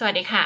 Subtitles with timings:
[0.00, 0.44] สวัสดีค่ะ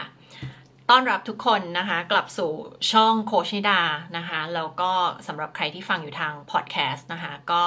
[0.91, 2.53] ต้อนรับทุกคนนะคะ กลับสู่
[2.93, 3.81] ช่องโคชนิดา
[4.17, 4.93] นะคะ แล้วก็
[5.27, 7.65] สำหรับใครที่ฟังอยู่ทางพอดแคสต์นะคะ ก็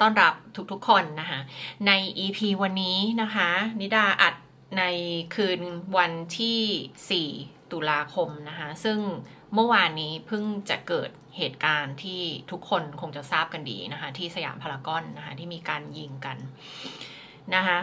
[0.00, 0.34] ต้อนรับ
[0.72, 1.40] ทุกๆคนนะคะ
[1.86, 1.92] ใน
[2.24, 4.34] EP วันนี้นะคะ นิดาอัด
[4.78, 4.84] ใน
[5.34, 5.60] คืน
[5.96, 8.98] วันที่ 4 ตุลาคมนะคะ ซึ่ง
[9.54, 16.36] เมื่อวานนี้เพิ่งจะเกิดเหตุการณ์ที่ทุกคนคงจะทราบกันดีนะคะ ที่สยามพารากอนนะคะ ที่มีการยิงกัน
[17.56, 17.78] นะคะ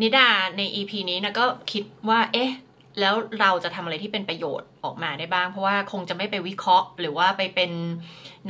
[0.00, 2.50] นิดาใน EP นี้นะก็คิดว่า เอ๊ะ
[3.00, 7.70] แล้วเราจะทำอะไรที่เป็นประโยชน์ออกมาได้บ้าง เพราะว่าคงจะไม่ไปวิเคราะห์ หรือว่าไปเป็น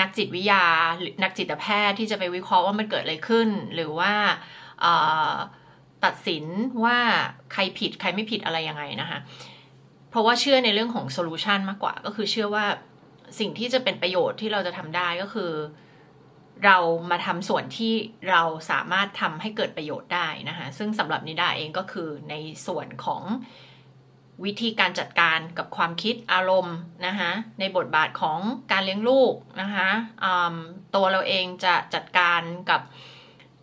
[0.01, 0.65] นักจิตวิทยา
[1.01, 4.12] หรือนักจิตแพทย์ที่จะไปวิเคราะห์ว่ามันเกิดอะไรขึ้น หรือว่า
[6.05, 6.45] ตัดสิน
[6.84, 6.98] ว่า
[7.52, 9.18] ใครผิดใครไม่ผิดอะไรยังไงนะคะ
[10.10, 12.65] เพราะว่าเชื่อในเรื่องของโซลูชันมากกว่า ก็คือเชื่อว่า
[13.38, 15.51] สิ่งที่จะเป็นประโยชน์ที่เราจะทำได้ก็คือ
[16.65, 16.79] เรา
[17.11, 17.95] มาทำส่วนที่
[18.30, 22.34] เราสามารถทำให้เกิดประโยชน์ได้นะคะซึ่งสำหรับนิดาเองก็คือใน
[22.66, 23.23] ส่วนของ
[24.45, 26.77] วิธีการจัดการกับความคิดอารมณ์
[27.07, 28.38] นะคะในบทบาทของ
[28.73, 29.88] การเลี้ยงลูกนะคะ
[30.95, 32.80] ตัวเราเองจะจัดการกับ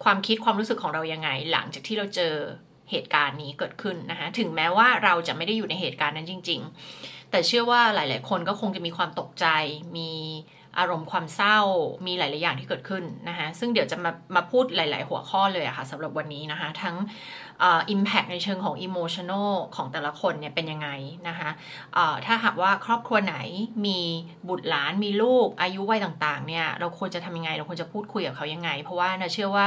[0.03, 2.33] ความคิดความรู้สึกของเรายังไง หลังจากที่เราเจอ
[2.91, 6.61] เหตุการณ์นี้เกิดขึ้นนะคะถึงแม้ว่าเราจะไม่ได้อยู่ในเหตุการณ์นั้นจริง
[6.95, 9.45] ๆ แต่เชื่อว่าหลาย ๆ คนก็คงจะมีความตกใจ
[9.97, 10.11] มี
[10.79, 11.59] อารมณ์ความเศร้า
[12.07, 16.95] มีหลาย ๆ อย่างที่เกิดขึ้นนะคะซึ่งเดี๋ยวจะมามาพูดหลาย ๆ หัวข้อเลยอะคะ่ะสำหรับวันนี้นะคะทั้ง
[17.89, 20.89] อิมแพกในเชิงของอิโมชันอลของแต่ละคนเนี่ยเป็นยังไง
[21.27, 21.49] นะคะ
[22.25, 23.37] ถ้าหากว่าครอบครัวไหน
[23.85, 23.99] มี
[24.49, 29.65] บุตรหลานมีลูกอายุวัยต่าง ๆ เนี่ยเราควรจะทำยังไง เราควรจะพูดคุยกับเขายังไง เพราะว่านะเชื่อว่า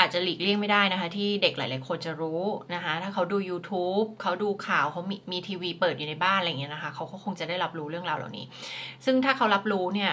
[0.00, 2.42] อาจจะหลีกเลี่ยงไม่ได้นะคะ ที่เด็กหลาย ๆ คนจะรู้
[2.74, 8.44] นะคะ ถ้าเขาดู YouTube เขาดูข่าวเขามีมีทีวีเปิดอยู่ในบ้านอะไรอย่างเงี้ยนะคะ เขาก็คงจะได้รับรู้เรื่องราวเหล่านี้
[9.04, 10.12] ซึ่งถ้าเขารับรู้เนี่ย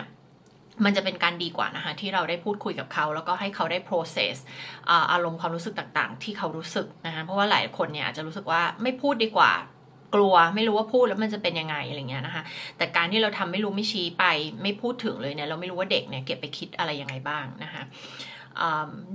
[0.86, 4.36] มันจะเป็นการดีกว่านะคะที่เราได้พูดคุยกับเขา แล้วก็ให้เขาได้ process
[5.12, 9.52] อารมณ์ความรู้สึกต่างๆ ที่เขารู้สึกนะคะเพราะว่าหลายคนเนี่ยอาจจะรู้สึกว่าไม่พูดดีกว่า
[10.16, 12.44] กลัวไม่รู้ว่าพูดแล้วมันจะเป็นยังไงอะไรเงี้ยนะคะ
[12.78, 14.24] แต่การที่เราทำไม่รู้ไม่ชี้ไป
[14.62, 17.84] ไม่พูดถึงเลยเนี่ยเราไม่รู้ว่าเด็กเนี่ยเก็บไปคิดอะไรยังไงบ้างนะคะ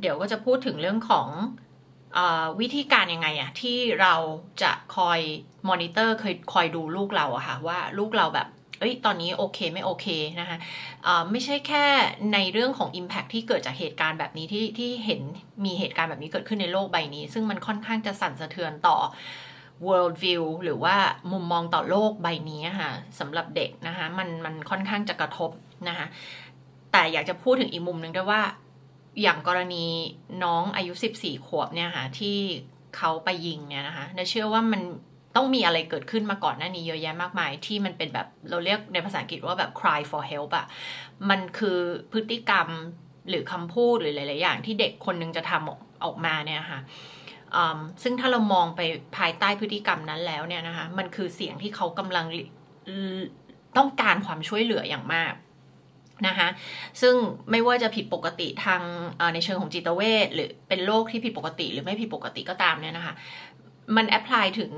[0.01, 1.29] เดี๋ยวก็จะพูดถึงเรื่องของ
[2.61, 4.15] วิธีการยังไงอะที่เรา
[4.63, 5.21] จะคอย
[5.69, 10.06] มอนิเตอร์เคยคอยดูลูกเราอะค่ะว่าลูกเราแบบ เอ้ย ตอนนี้โอเคไม่โอเค
[10.41, 11.84] นะคะะไม่ใช่แค่
[12.33, 15.21] ในเรื่องของ Impact ที่เกิดจากเหตุการณ์แบบนี้ที่ที่เห็น
[15.65, 18.99] มีเหตุการณ์แบบนี้เกิดขึ้นในโลกใบนี้ ซึ่งมันค่อนข้างจะสั่นสะเทือนต่อ
[19.87, 20.97] world view หรือว่า
[21.33, 25.50] มุมมองต่อโลกใบนี้ค่ะสำหรับเด็กนะคะมันมันค่อนข้างจะกระทบ
[25.88, 26.06] นะคะ
[26.93, 28.43] แต่อยากจะพูดถึงอีกมุมหนึ่งด้วยว่า
[29.22, 29.84] อย่างกรณี
[30.44, 32.37] น้องอายุ 14 ขวบเนี่ยค่ะที่
[32.97, 34.83] เขาไปยิงเนี่ยนะคะเชื่อว่ามัน
[35.37, 40.66] ต้องมีอะไรเกิดขึ้นมาก่อนหน้านี้เยอะแยะมากมาย ที่มันเป็นแบบเราเรียกในภาษาอังกฤษว่าแบบ cry for help อะ
[41.31, 41.78] มันคือ
[42.12, 42.69] พฤติกรรม
[43.28, 46.81] หรือคำพูดหรือหลายๆอย่างที่เด็กคนนึงจะทำออกมาเนี่ยค่ะ
[48.03, 48.81] ซึ่งถ้าเรามองไป
[49.17, 52.27] ภายใต้พฤติกรรมนั้นแล้วเนี่ยนะคะ มันคือเสียงที่เขากำลัง
[53.77, 55.34] ต้องการความช่วยเหลืออย่างมาก
[56.27, 56.49] นะคะ
[57.00, 57.15] ซึ่ง
[57.50, 58.83] ไม่ว่าจะผิดปกติทาง
[59.34, 63.15] ในเชิงของจิตเวชหรือเป็นโรคที่ผิดปกติ หรือไม่ผิดปกติก็ตามเนี่ยนะคะ
[63.97, 64.72] มันแอพพลายถึง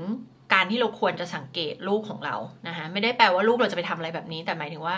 [0.53, 2.35] การที่เราควรจะสังเกตลูกของเรา
[2.67, 4.95] นะคะไม่ได้แปลว่าลูกเราจะไปทำอะไรแบบนี้ แต่หมายถึงว่า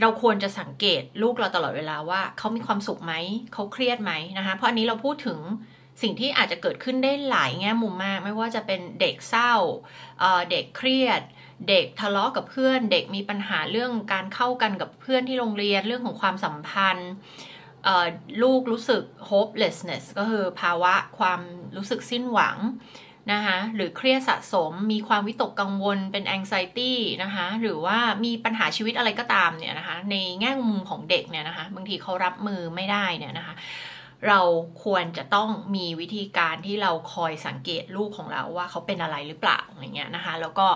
[0.00, 3.14] เราควรจะสังเกตลูกเราตลอดเวลาว่าเขามีความสุขไหม
[3.52, 5.38] เขาเครียดไหมนะคะเพราะอันนี้เราพูดถึง
[6.02, 9.54] สิ่งที่อาจจะเกิดขึ้นได้หลายแง่มุมมาก ไม่ว่าจะเป็นเด็กเศร้า
[10.50, 11.22] เด็กเครียด
[11.68, 17.12] เด็กทะเลาะกับเพื่อน เด็กมีปัญหาเรื่องการเข้ากันกับเพื่อนที่โรงเรียนเรื่องของความสัมพันธ์
[18.42, 21.40] ลูกรู้สึก hopelessness ก็คือภาวะความ
[21.76, 22.56] รู้สึกสิ้นหวัง
[23.32, 26.92] นะคะหรือเครียดสะสมมีความวิตกกังวลเป็น anxiety
[27.22, 33.54] นะคะหรือว่ามีปัญหาชีวิตอะไรก็ตามเนี่ยนะคะในแง่มุมของเด็กเนี่ยนะคะบางทีเขารับมือไม่ได้เนี่ยนะคะ
[34.28, 34.40] เรา
[34.84, 40.66] ควรจะต้องมีวิธีการที่เราคอยสังเกตลูกของเราว่าเขาเป็นอะไรหรือเปล่าอย่างเงี้ยนะคะแล้วก็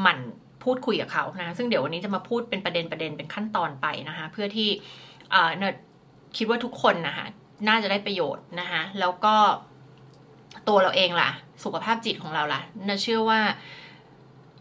[0.00, 0.18] หมั่น
[0.64, 4.68] พูดคุยกับเขานะซึ่งเดี๋ยววันนี้จะมาพูดเป็นประเด็นประเด็นเป็นขั้นตอนไปนะคะเพื่อที่
[5.30, 5.64] เน
[6.36, 7.26] คิดว่าทุกคนนะคะ
[7.68, 9.36] น่าจะได้ประโยชน์นะคะแล้วก็
[10.68, 11.30] ตัวเราเองล่ะ
[11.64, 13.40] สุขภาพจิตของเราล่ะน่าเชื่อว่า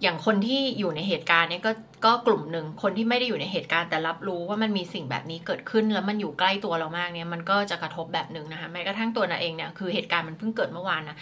[0.02, 1.72] อย่างคนที่อยู่ในเหตุการณ์นี้ก็
[2.06, 11.18] ก็กลุ่มหนึ่งคนที่ไม่ได้อยู่ในเหตุการณ์แต่รับรู้ว่ามันมีสิ่งแบบนี้เกิดขึ้นแล้วมันอยู่ใกล้ตัวเรามากเนี่ยมันก็จะกระทบแบบหนึ่งนะคะแม้กระทั่งตัวนาเองเนี่ยคือเหตุการณ์มันเพิ่งเกิดเมื่อวานนะ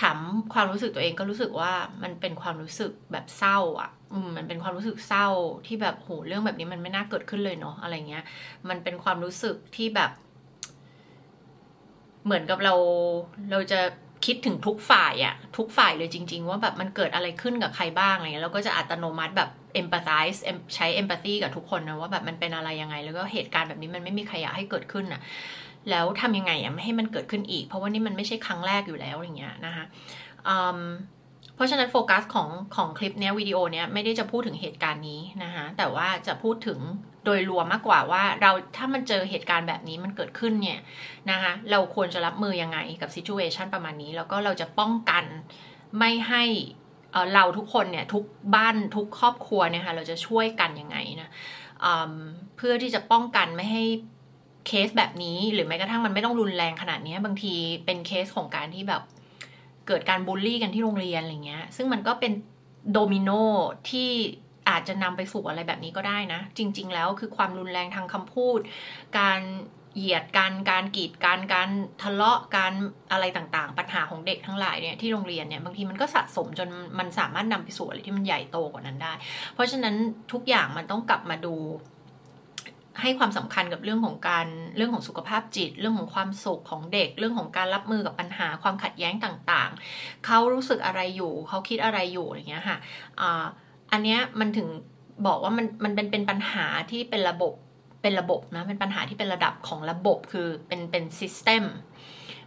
[0.00, 0.18] ถาม
[0.54, 1.72] ความรู้สึกตัวเองก็รู้สึกว่า
[2.02, 3.90] มันเป็นความรู้สึกแบบเศร้าอะ
[4.24, 5.28] มมันเป็นความรู้สึกเศร้า
[5.66, 8.24] ที่แบบโหเรื่องแบบนี้มันไม่น่าเกิดขึ้นเลยเนาะอะไรเงี้ย
[8.68, 10.10] มันเป็นความรู้สึกที่แบบ
[12.28, 12.74] เหมือนกับเรา
[13.50, 13.80] เราจะ
[14.26, 20.38] คิดถึงทุกฝ่ายอะทุกฝ่ายเลยจริง ๆ ว่าแบบมันเกิดอะไรขึ้นกับใครบ้างอะไรเงี้ยเราก็จะอัตโนมัติแบบ empathize
[20.74, 25.20] ใช้ empathy กับทุกคนนะว่าแบบมันเป็นอะไรยังไง แล้วก็เหตุการณ์แบบนี้มันไม่มีใครอยากให้เกิดขึ้นอะ
[25.90, 29.84] แล้วทำยังไงอะไม่ให้มันเกิดขึ้นอีก เพราะว่านี่มันไม่ใช่ครั้งแรกอยู่แล้วอย่างเงี้ยนะคะ
[31.54, 36.78] เพราะฉะนั้นโฟกัสของของคลิปเนี้ยวิดีโอเนี้ยไม่ได้จะพูดถึงเหตุการณ์นี้นะคะแต่ว่าจะพูดถึง
[37.28, 40.80] โดยรวมมากกว่าว่าเราถ้ามันเจอเหตุการณ์แบบนี้มันเกิดขึ้นเนี่ย
[41.30, 45.24] นะคะเราควรจะรับมือยังไงกับซิจูเอชันประมาณนี้ แล้วก็เราจะป้องกัน
[45.98, 46.44] ไม่ให้
[47.34, 51.30] เราทุกคนเนี่ยทุกบ้านทุกครอบครัวเนี่ยค่ะเราจะช่วยกันยังไงนะ
[52.56, 53.84] เพื่อที่จะป้องกันไม่ให้
[54.66, 57.54] เคสแบบนี้หรือแม้กระทั่งมันไม่ต้องรุนแรงขนาดนี้บางที
[57.84, 59.02] เป็นเคสของการที่แบบ
[59.86, 62.32] เกิดการบูลลี่กันที่โรงเรียนอะไรเงี้ย ซึ่งมันก็เป็น
[62.92, 63.30] โดมิโน
[63.90, 64.10] ที่
[64.68, 68.58] อาจจะนำไปสู่อะไรแบบนี้ก็ได้นะ จริง ๆ แล้วคือความรุนแรงทางคำพูด
[69.18, 69.40] การ
[69.96, 71.68] เหยียดกันการกีดกันการ
[72.02, 72.72] ทะเลาะการ
[73.12, 76.68] อะไรต่างๆ ปัญหาของเด็กทั้งหลายเนี่ยที่โรงเรียนเนี่ยบางทีมันก็สะสมจน
[76.98, 79.12] มันสามารถนำไปสู่อะไรที่มันใหญ่โตกว่านั้นได้
[79.54, 79.94] เพราะฉะนั้น
[80.32, 81.54] ทุกอย่างมันต้องกลับมาดู
[83.02, 92.78] ให้ความสำคัญกับเรื่องของการเรื่องของสุขภาพจิต เรื่องของความสุขของเด็ก เรื่องของการรับมือกับปัญหาความขัดแย้งต่างๆ เขารู้สึกอะไรอยู่ เขาคิดอะไรอยู่อย่างเงี้ยค่ะ
[93.92, 94.68] อันเนี้ยมันถึง
[95.26, 97.54] บอกว่ามันมันเป็นเป็นปัญหาที่เป็นระบบ
[98.02, 101.64] เป็นระบบนะเป็นปัญหาที่เป็นระดับของระบบคือเป็นเป็นซิสเต็ม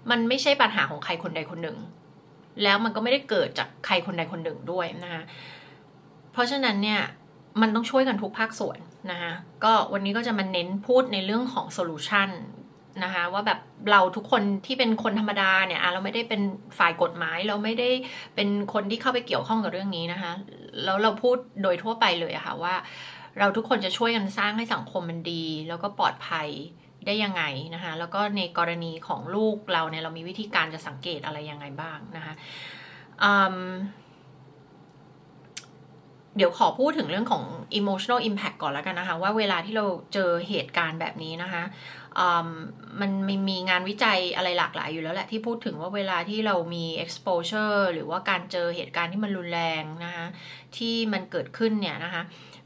[0.09, 1.77] มันไม่ใช่ปัญหาของใครคนใดคนหนึ่ง
[2.63, 5.23] แล้วมันก็ไม่ได้เกิดจากใครคนใดคนหนึ่งด้วยนะคะ
[6.31, 7.01] เพราะฉะนั้นเนี่ย
[7.61, 8.79] มันต้องช่วยกันทุกภาคส่วน
[9.11, 9.33] นะคะ
[9.63, 12.29] ก็วันนี้ก็จะมาเน้นพูดในเรื่องของโซลูชัน
[13.03, 13.59] นะคะว่าแบบ
[13.91, 16.41] เราทุกคนที่เป็นคนธรรมดาเนี่ยเราไม่ได้เป็น
[16.79, 17.89] ฝ่ายกฎหมาย เราไม่ได้
[18.35, 20.31] เป็นคนที่เข้าไปเกี่ยวข้องกับเรื่องนี้นะคะ
[20.83, 22.75] แล้วเราพูดโดยทั่วไปเลยอะคะ่ะว่า
[23.39, 26.47] เราทุกคนจะช่วยกันสร้างให้สังคมมันดี แล้วก็ปลอดภัย
[27.05, 27.43] ได้ยังไง
[27.75, 32.33] นะคะแล้วก็ในกรณีของลูกเราเนี่ยเรามีวิธีการจะสังเกตอะไรยังไงบ้างนะคะ
[36.37, 37.43] เดี๋ยวขอพูดถึงเรื่องของ
[37.79, 41.63] emotional impact ก่อนแล้วกันนะคะ ว่าเวลาที่เราเจอเหตุการณ์แบบนี้นะคะ
[43.01, 50.25] มันมมีงานวิจัยอะไรหลากหลายอยู่แล้วแหละที่พูดถึงว่าเวลาที่เรามี exposure หรือว่าการเจอเหตุการณ์ที่มันรุนแรงนะคะ
[50.77, 52.23] ที่มันเกิดขึ้นเนี่ยนะคะ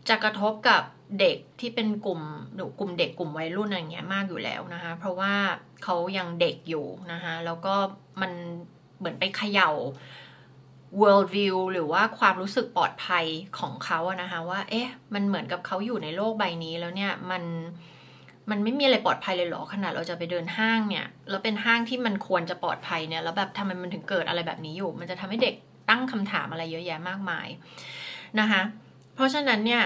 [0.09, 0.81] จะกระทบกับ
[1.19, 2.21] เด็กที่เป็นกลุ่ม
[2.79, 5.33] กลุ่มเด็กกลุ่มวัยรุ่นอะไรเงี้ยมากอยู่แล้วนะคะเพราะว่า
[5.83, 7.75] เขายังเด็กอยู่นะคะแล้วก็
[8.21, 8.31] มัน
[8.97, 9.71] เหมือนไปเขย่า
[11.01, 13.25] world view หรือว่าความรู้สึกปลอดภัย
[13.59, 17.43] ของเขาอะนะคะว่าเอ๊ะมันเหมือนกับเขาอยู่ในโลกใบนี้แล้วเนี่ยมัน
[18.51, 25.55] มันไม่มีอะไรปลอดภัยเลยหรอขนาดเราจะไปเดินห้างเนี่ยแล้วเป็นห้างที่มันควรจะปลอดภัยเนี่ยแล้วแบบทำไมมันถึงเกิดอะไรแบบนี้อยู่ มันจะทำให้เด็ก
[25.89, 27.47] ตั้งคำถามอะไรเยอะแยะมากมาย
[28.39, 28.61] นะคะ
[29.15, 29.83] เพราะฉะนั้นเนี่ย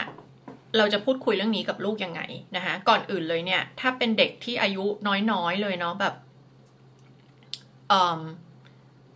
[0.77, 2.21] เราจะพูดคุยเรื่องนี้กับลูกยังไง
[2.55, 4.85] นะคะก่อนอื่นเลยเนี่ยถ้าเป็นเด็กที่อายุ
[5.31, 6.15] น้อยๆเลยเนาะแบบ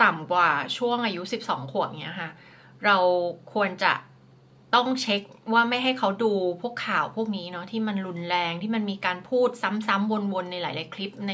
[0.03, 2.29] ต่ำกว่าช่วงอายุ 12 ขวบเนี้ยค่ะ
[2.85, 2.97] เรา
[3.53, 3.93] ควรจะ
[4.75, 5.21] ต้องเช็ค
[5.53, 6.31] ว่าไม่ให้เขาดู
[6.61, 9.49] พวกข่าวพวกนี้เนาะที่มันรุนแรงที่มันมีการพูด
[9.87, 11.33] ซ้ำๆวนๆในหลาย ๆ คลิปใน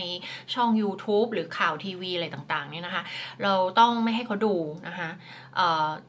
[0.54, 3.04] ช่อง YouTube หรือข่าวทีวีอะไรต่างๆเนี่ยนะคะ
[3.44, 4.56] เราต้องไม่ให้เขาดู
[4.88, 5.10] นะคะ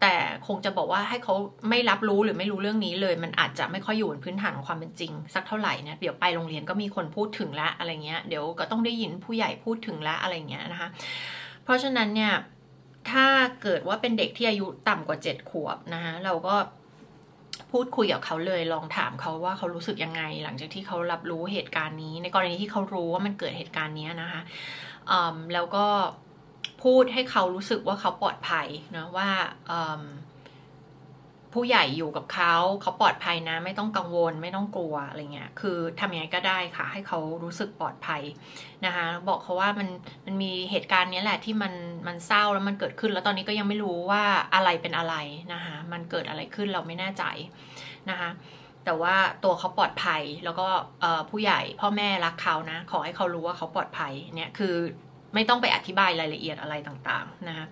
[0.00, 0.14] แต่
[0.46, 1.34] คงจะบอกว่าให้เขา
[1.68, 10.88] ไม่รับรู้หรือไม่รู้เรื่องนี้เลย มันอาจจะไม่ค่อยอยู่บนพื้นฐานของความเป็นจริง สักเท่าไหร่เนี่ยเดี๋ยวไปโรงเรียนก็มีคนพูดถึงแล้วอะไรเงี้ยเดี๋ยวก็ต้องได้ยินผู้ใหญ่พูดถึงแล้วอะไรเงี้ยนะคะ
[11.64, 12.32] เพราะฉะนั้นเนี่ย
[13.10, 13.26] ถ้า
[13.62, 16.56] เกิดว่าเป็นเด็กที่อายุต่ำกว่าเจ็ดขวบนะคะเราก็
[17.72, 24.42] พูดคุยกับเขาเลยลองถามเขาว่าเขารู้สึกยังไง หลังจากที่เขารับรู้เหตุการณ์นี้ ในกรณีที่เขารู้ว่ามันเกิดเหตุการณ์นี้นะคะ
[25.54, 25.86] แล้วก็
[26.82, 29.28] พูดให้เขารู้สึกว่าเขาปลอดภัยนะว่า
[31.54, 38.22] ผู้ใหญ่อยู่กับเขา เขาปลอดภัยนะ ไม่ต้องกังวลไม่ต้องกลัวอะไรเงี้ยคือทำยังไงก็ได้ค่ะ ให้เขารู้สึกปลอดภัย
[38.86, 39.88] นะคะบอกเขาว่ามัน
[40.26, 41.72] มันมีเหตุการณ์นี้แหละที่มัน
[42.06, 44.22] มันเศร้าแล้วมันเกิดขึ้น แล้วตอนนี้ก็ยังไม่รู้ว่า
[44.54, 45.14] อะไรเป็นอะไร
[45.52, 47.24] นะคะมันเกิดอะไรขึ้นเราไม่แน่ใจ
[48.10, 48.30] นะคะ
[48.84, 50.66] แต่ว่าตัวเขาปลอดภัยแล้วก็
[51.30, 54.74] ผู้ใหญ่พ่อแม่รักเขานะ ขอให้เขารู้ว่าเขาปลอดภัยเนี่ยคือ
[55.34, 57.66] ไม่ต้องไปอธิบายรายละเอียดอะไรต่างๆนะคะ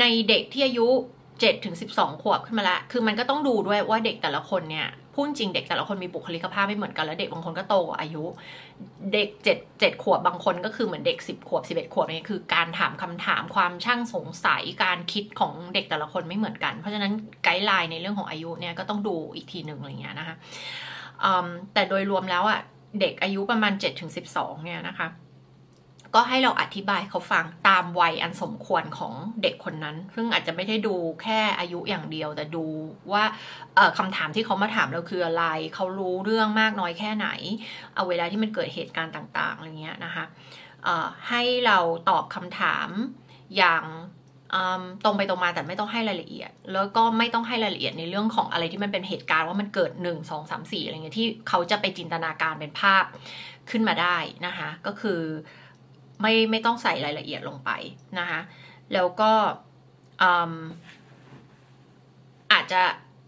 [0.00, 0.88] ในเด็กที่อายุ
[1.40, 8.24] เจ็ดถึงสิบสองขวบขึ้นมาละ คือมันก็ต้องดูด้วยว่าเด็กแต่ละคนเนี่ยพูดจริงเด็กแต่ละคนมีบุคลิกภาพไม่เหมือนกันแล้วเด็กบางคนก็โตกว่าอายุ
[9.12, 17.12] เด็กเจ็ดเจ็ดขวบบางคนก็คือเหมือนเด็กสิบขวบสิบเอ็ดขวบนี่คือการถามคำถามความช่างสงสัยการคิดของเด็กแต่ละคนไม่เหมือนกัน เพราะฉะนั้น
[17.44, 20.36] ไกด์ไลน์ในเรื่องของอายุเนี่ยก็ต้องดูอีกทีหนึ่งอะไรเงี้ยนะคะ
[21.74, 22.60] แต่โดยรวมแล้วอะ
[23.00, 24.10] เด็กอายุประมาณ7-12ถึง
[24.64, 25.08] เนี่ยนะคะ
[26.14, 32.66] ก็ให้เราอธิบายเขาฟังตามวัยอันสมควรของเด็กคนนั้น ซึ่งอาจจะไม่ได้ดูแค่อายุอย่างเดียว แต่ดู
[33.12, 33.24] ว่า
[33.98, 35.44] คำถามที่เขามาถามเราคืออะไร
[35.74, 37.28] เขารู้เรื่องมากน้อยแค่ไหน
[37.94, 40.24] เอาเวลาที่มันเกิดเหตุการณ์ต่างๆอะไรเงี้ยนะคะ
[41.28, 41.78] ให้เรา
[42.10, 42.88] ตอบคำถาม
[43.56, 43.84] อย่าง
[45.04, 53.04] ตรงไปตรงมาแต่ไม่ต้องให้รายละเอียด แล้วก็ไม่ต้องให้รายละเอียดในเรื่องของอะไรที่มันเป็นเหตุการณ์ว่ามันเกิดหนึ่งสองสามสี่อะไรเงี้ยที่เขาจะไปจินตนาการเป็นภาพ
[53.70, 55.20] ขึ้นมาได้นะคะ ก็คือ
[56.20, 57.70] ไม่ไม่ต้องใส่รายละเอียดลงไป
[58.18, 58.40] นะคะ
[58.92, 59.32] แล้วก็
[62.52, 62.82] อาจะ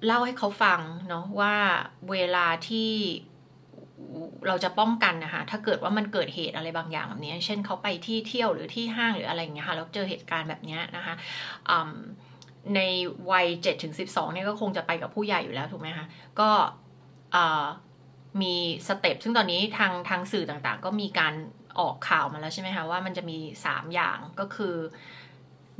[0.06, 1.54] เล่าให้เขาฟังเนาะว่า
[2.10, 2.92] เวลาที่
[4.46, 11.14] เราจะป้องกันนะคะถ้าเกิดว่ามันเกิดเหตุอะไรบางอย่างแบบนี้ เช่นเขาไปที่เที่ยวหรือที่ห้างหรืออะไรอย่างเงี้ยค่ะแล้วเจอเหตุการณ์แบบนี้นะคะ
[12.74, 12.80] ใน
[13.30, 16.06] วัย7ถึง12เนี่ยก็คงจะไปกับผู้ใหญ่อยู่แล้วถูกไหมคะ
[16.40, 16.50] ก็
[18.42, 18.54] มี
[18.88, 21.34] สเต็ปซึ่งตอนนี้ทางทางสื่อต่างๆ ก็มีการ
[21.80, 24.76] ออกข่าวมาแล้วใช่ไหมคะว่ามันจะมี 3 อย่างก็คือ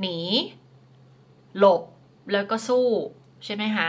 [0.00, 0.19] หนี
[1.59, 1.83] หลบ
[2.33, 2.87] แล้วก็สู้
[3.45, 3.88] ใช่ไหมคะ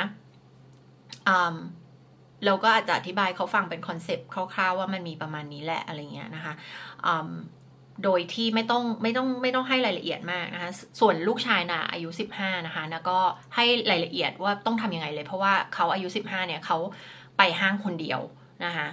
[2.46, 6.54] เราก็อาจจะอธิบายเขาฟังเป็นคอนเซปต์คร่าวๆว่ามันมีประมาณนี้แหละอะไรเงี้ยนะคะ
[8.04, 13.18] โดยที่ไม่ต้องไม่ต้องไม่ต้องให้รายละเอียดมากนะคะ ส่วนลูกชายนะอายุ 15 นะคะแล้วก็
[13.56, 16.78] ให้รายละเอียดว่าต้องทำยังไงเลย เพราะว่าเขาอายุ 15 เนี่ยเขา
[17.38, 18.20] ไปห้างคนเดียว
[18.66, 18.88] นะคะ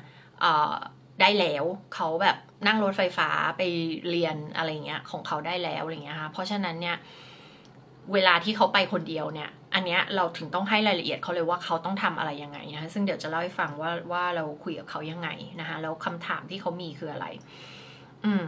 [1.20, 3.62] ได้แล้วเขาแบบ นั่งรถไฟฟ้าไป
[4.10, 6.96] เรียนอะไรเงี้ยของเขาได้แล้วอะไรเงี้ยค่ะเพราะฉะนั้นเนี่ย
[8.12, 15.28] เวลาที่เขาไปคนเดียวเนี่ย อันเนี้ยเราถึงต้องให้รายละเอียดเขาเลยว่าเขาต้องทำอะไรยังไงนะคะซึ่งเดี๋ยวจะเล่าให้ฟังว่าว่าเราคุยกับเขายังไง
[15.60, 17.26] นะคะแล้วคำถามที่เขามีคืออะไร
[18.24, 18.44] อืม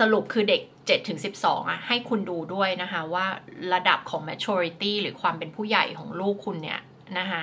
[0.00, 3.26] สรุปคือเด็ก7ถึง12อะให้คุณดูด้วยนะคะว่า
[3.74, 6.80] ระดับของ maturity หรือความเป็นผู้ใหญ่ของลูกคุณเนี่ย
[7.18, 7.42] นะคะ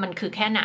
[0.00, 0.62] มันคือแค่ไหน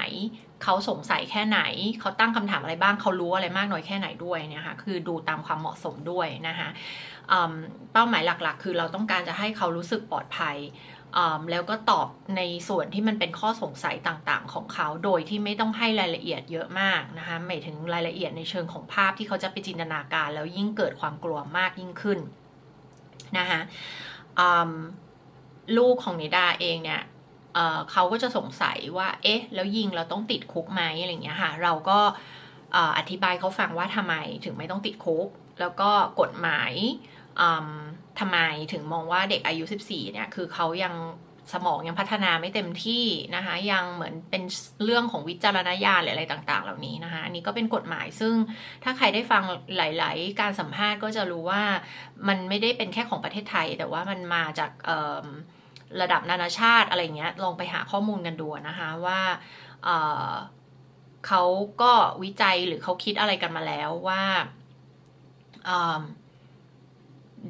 [0.63, 1.59] เขาสงสัยแค่ไหน
[1.99, 6.69] เขาตั้งคำถามอะไรบ้าง เขารู้อะไรมากน้อยแค่ไหนด้วยเนี่ยค่ะ คือดูตามความเหมาะสมด้วยนะคะ
[7.93, 10.57] เป้าหมายหลักๆ คือเราต้องการจะให้เขารู้สึกปลอดภัย
[11.51, 22.19] แล้วก็ตอบในส่วนที่มันเป็นข้อสงสัยต่างๆ ของเขาโดยที่ไม่ต้องให้รายละเอียดเยอะมากนะคะหมายถึงรายละเอียดในเชิงของภาพที่เขาจะไปจินตนาการ แล้วยิ่งเกิดความกลัวมากยิ่งขึ้น
[23.37, 23.59] นะคะ
[25.77, 27.01] ลูกของนิดาเองเนี่ย
[27.91, 31.99] เขาก็จะสงสัยว่า เอ๊ะ แล้วยิงเราต้องติดคุกไหมอะไรเงี้ยค่ะ เราก็
[32.97, 34.15] อธิบายเขาฟังว่าทำไม
[34.45, 35.27] ถึงไม่ต้องติดคุก
[35.59, 35.89] แล้วก็
[36.21, 36.73] กฎหมาย
[38.19, 38.37] ทำไม
[38.71, 40.95] ถึงมองว่าเด็กอายุ 14 เนี่ย คือเขายัง
[41.53, 43.05] สมองยังพัฒนาไม่เต็มที่
[43.35, 44.43] นะคะ ยังเหมือนเป็น
[44.83, 48.33] เรื่องของวิจารณญาณหรืออะไรต่างๆ เหล่านี้นะคะ อันนี้ก็เป็นกฎหมายซึ่ง
[48.83, 49.43] ถ้าใครได้ฟัง
[49.77, 51.63] หลาย ๆ การสัมภาษณ์ก็จะรู้ว่า
[52.27, 54.71] มันไม่ได้เป็นแค่ของประเทศไทย แต่ว่ามันมาจาก
[56.01, 59.21] ระดับนานาชาติอะไรเงี้ยลองไปหาข้อมูลกันดูนะคะว่า
[61.27, 61.43] เขา
[61.81, 61.93] ก็
[62.23, 64.21] วิจัยหรือเขาคิดอะไรกันมาแล้วว่า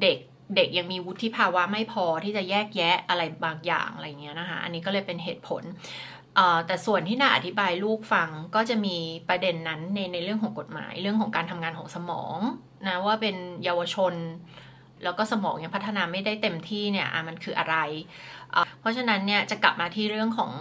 [0.02, 0.18] เด็ก
[0.56, 5.62] เด็กยังมีวุฒิภาวะไม่พอที่จะแยกแยะอะไรบางอย่างอะไรเงี้ยนะคะอันนี้ก็เลยเป็นเหตุผล
[6.66, 8.96] แต่ส่วนที่น่าอธิบายลูกฟังก็จะมี
[9.28, 12.38] ประเด็นนั้นในในเรื่องของกฎหมาย เรื่องของการทำงานของสมอง
[12.86, 14.14] นะว่าเป็นเยาวชน
[15.04, 17.76] แล้วก็สมองยังพัฒนาไม่ได้เต็มที่เนี่ยมันคืออะไร
[18.80, 20.52] เพราะฉะนั้นเนี่ยจะกลับมาที่เรื่องของ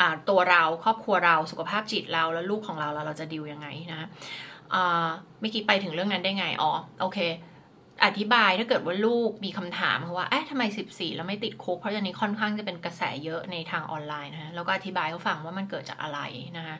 [0.00, 4.08] อตัวเราครอบครัวเราสุขภาพจิตเราแล้วลูกของเราแล้วเราจะดิวยังไงนะ
[4.70, 7.20] เมื่อกี้ไปถึงเรื่องนั้นได้ไงอ๋อโอเค
[8.04, 16.20] อธิบายถ้าเกิดว่าลูกมีคำถามว่าเอ๊ะทำไม 14 แล้วไม่ติดคุกเพราะอันนี้ค่อนข้างจะเป็นกระแสเยอะในทางออนไลน์นะแล้วก็อธิบายเขาฟังว่ามันเกิดจากอะไร
[16.56, 16.76] นะคะ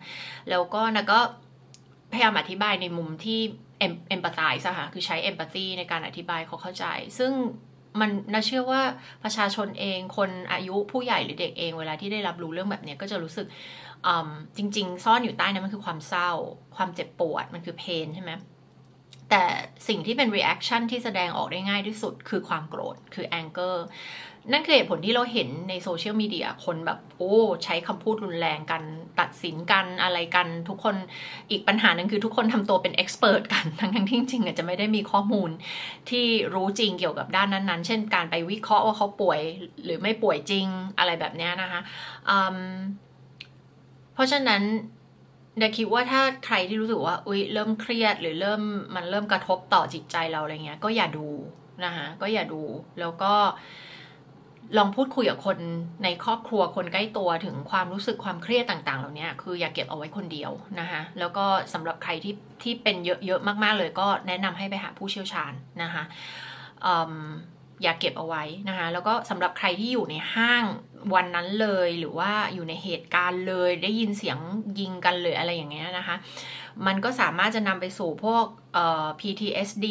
[0.51, 1.21] แล้วก็นะก็
[2.13, 3.41] พยายามอธิบายในมุมที่
[3.79, 6.85] empathize ค่ะคือใช้ empathy ในการอธิบายเขาเข้าใจ
[7.19, 7.33] ซึ่ง
[8.01, 8.83] มันน่าเชื่อว่า
[9.25, 13.47] ประชาชนเองคนอายุผู้ใหญ่หรือเด็กเองเวลาที่ได้รับรู้เรื่องแบบนี้ก็จะรู้สึก
[14.57, 16.31] จริง ๆ ซ่อนอยู่ใต้นั้นมันคือความเศร้า
[16.77, 18.33] ความเจ็บปวดมันคือ pain ใช่ไหม
[19.31, 19.45] แต่
[19.89, 23.77] สิ่งที่เป็น reaction ที่แสดงออกได้ง่ายที่สุดคือความโกรธคือ anger
[24.53, 28.83] นั่นคือเหตุผลที่เราเห็นในโซเชียลมีเดียคนแบบ โอ้ ใช้คำพูดรุนแรงกัน
[29.21, 30.97] ตัดสินกันอะไรกัน ทุกคน
[31.51, 35.51] อีกปัญหาหนึ่งคือทุกคนทำตัวเป็นเอ็กซ์เพรสกัน ทั้งทั้งที่จริงอาจจะไม่ได้มีข้อมูล
[36.11, 39.41] ที่รู้จริงเกี่ยวกับด้านนั้นๆ เช่นการไปวิเคราะห์ว่าเขาป่วย
[39.85, 40.67] หรือไม่ป่วยจริง
[40.99, 41.81] อะไรแบบนี้นะคะ
[44.15, 44.63] เพราะฉะนั้น
[45.59, 48.63] เดคิดว่าถ้าใครที่รู้สึกว่าอุ้ยเริ่มเครียดหรือเริ่ม
[48.95, 51.29] มันเริ่มกระทบต่อจิตใจเราอะไรเงี้ย ก็อย่าดู
[51.85, 52.63] นะคะก็อย่าดู
[53.01, 53.35] แล้วก็
[54.79, 55.59] ลองพูดคุยกับคน
[56.05, 62.97] ในครอบครัวคนใกล้ตัวถึงความรู้สึกความเครียดต่าง ๆ เหล่านี้คืออย่าเก็บเอาไว้คนเดียวนะคะแล้วก็สำหรับใครที่ที่เป็น
[63.27, 66.03] เยอะๆมาก ๆ เลยก็แนะนำให้ไปหาผู้เชี่ยวชาญนะคะ
[67.83, 70.65] อย่าเก็บเอาไว้นะคะแล้วก็สำหรับใครที่อยู่ในห้าง
[71.15, 74.39] วันนั้นเลยหรือว่าอยู่ในเหตุการณ์เลยได้ยินเสียง
[74.81, 76.17] ยิงกันเลยอะไรอย่างเงี้ยนะคะ
[76.87, 78.45] มันก็สามารถจะนำไปสู่พวก
[79.21, 79.87] PTSD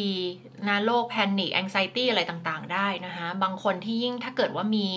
[0.68, 4.88] นะโรคแพนิคแองไซตี้อะไรต่างๆ ได้นะคะบางคนที่ยิ่งถ้าเกิดว่ามี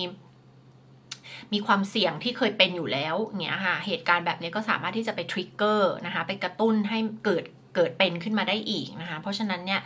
[1.52, 7.44] มีความเสี่ยงที่เคยเป็นอยู่แล้วเงี้ยค่ะเหตุการณ์แบบนี้ก็สามารถที่จะไปทริกเกอร์นะคะไปกระตุ้นให้เกิด
[7.76, 9.80] เกิดเป็นขึ้นมาได้อีกนะคะเพราะฉะนั้นเนี่ย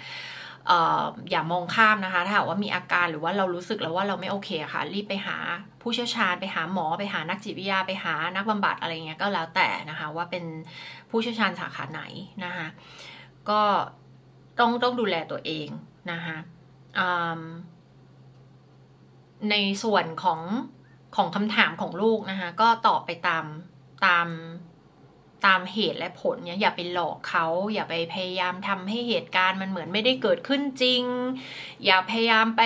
[1.31, 5.37] อย่ามองข้ามนะคะ ถ้าหากว่ามีอาการหรือว่าเรารู้สึกแล้วว่าเราไม่โอเคค่ะ รีบไปหา
[5.83, 10.45] ผู้เชี่ยวชาญไปหาหมอไปหานักจิตวิทยาไปหานักบำบัดอะไรเงี้ยก็แล้วแต่นะคะ ว่าเป็น
[11.11, 12.03] ผู้เชี่ยวชาญสาขาไหน
[12.45, 12.67] นะคะ
[13.51, 13.63] ก็
[14.59, 15.69] ต้องต้องดูแลตัวเอง
[16.13, 16.37] นะคะ
[19.51, 20.41] ในส่วนของ
[21.17, 23.45] ของคำถามของลูกนะคะ ก็ตอบไปตาม
[24.07, 24.29] ตาม
[25.47, 31.03] ตามเหตุและผลเนี่ยอย่าไปหลอกเขา อย่าไปพยายามทำให้เหตุการณ์มันเหมือนไม่ได้เกิดขึ้นจริง
[31.85, 32.63] อย่าพยายามไป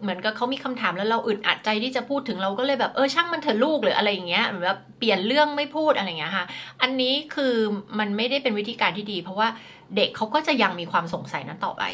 [0.00, 6.46] เหมือนกับเขามีคำถามแล้วเราอึดอัดใจที่จะพูดถึงเราก็เลยแบบเออช่างมันเถอะลูกหรืออะไรอย่างเงี้ยแบบเปลี่ยนเรื่องไม่พูดอะไรอย่างเงี้ยค่ะ
[6.82, 7.54] อันนี้คือ
[7.98, 9.48] มันไม่ได้เป็นวิธีการที่ดี เพราะว่า
[9.96, 11.84] เด็กเขาก็จะยังมีความสงสัยนั้นต่อไป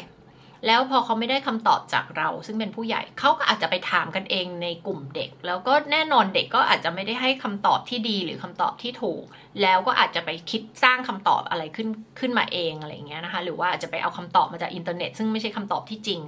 [0.67, 9.23] แล้วพอเขาไม่ได้คำตอบจากเรา ซึ่งเป็นผู้ใหญ่เขาก็อาจจะไปถามกันเองในกลุ่มเด็ก แล้วก็แน่นอนเด็กก็อาจจะไม่ได้ให้คำตอบที่ดีหรือคำตอบที่ถูก
[9.61, 11.87] แล้วก็อาจจะไปคิดสร้างคำตอบอะไรขึ้น
[12.19, 16.21] ขึ้นมาเองอะไรเงี้ยนะคะ หรือว่าอาจจะไปเอาคำตอบมาจากอินเทอร์เน็ต ซึ่งไม่ใช่คำตอบที่จริง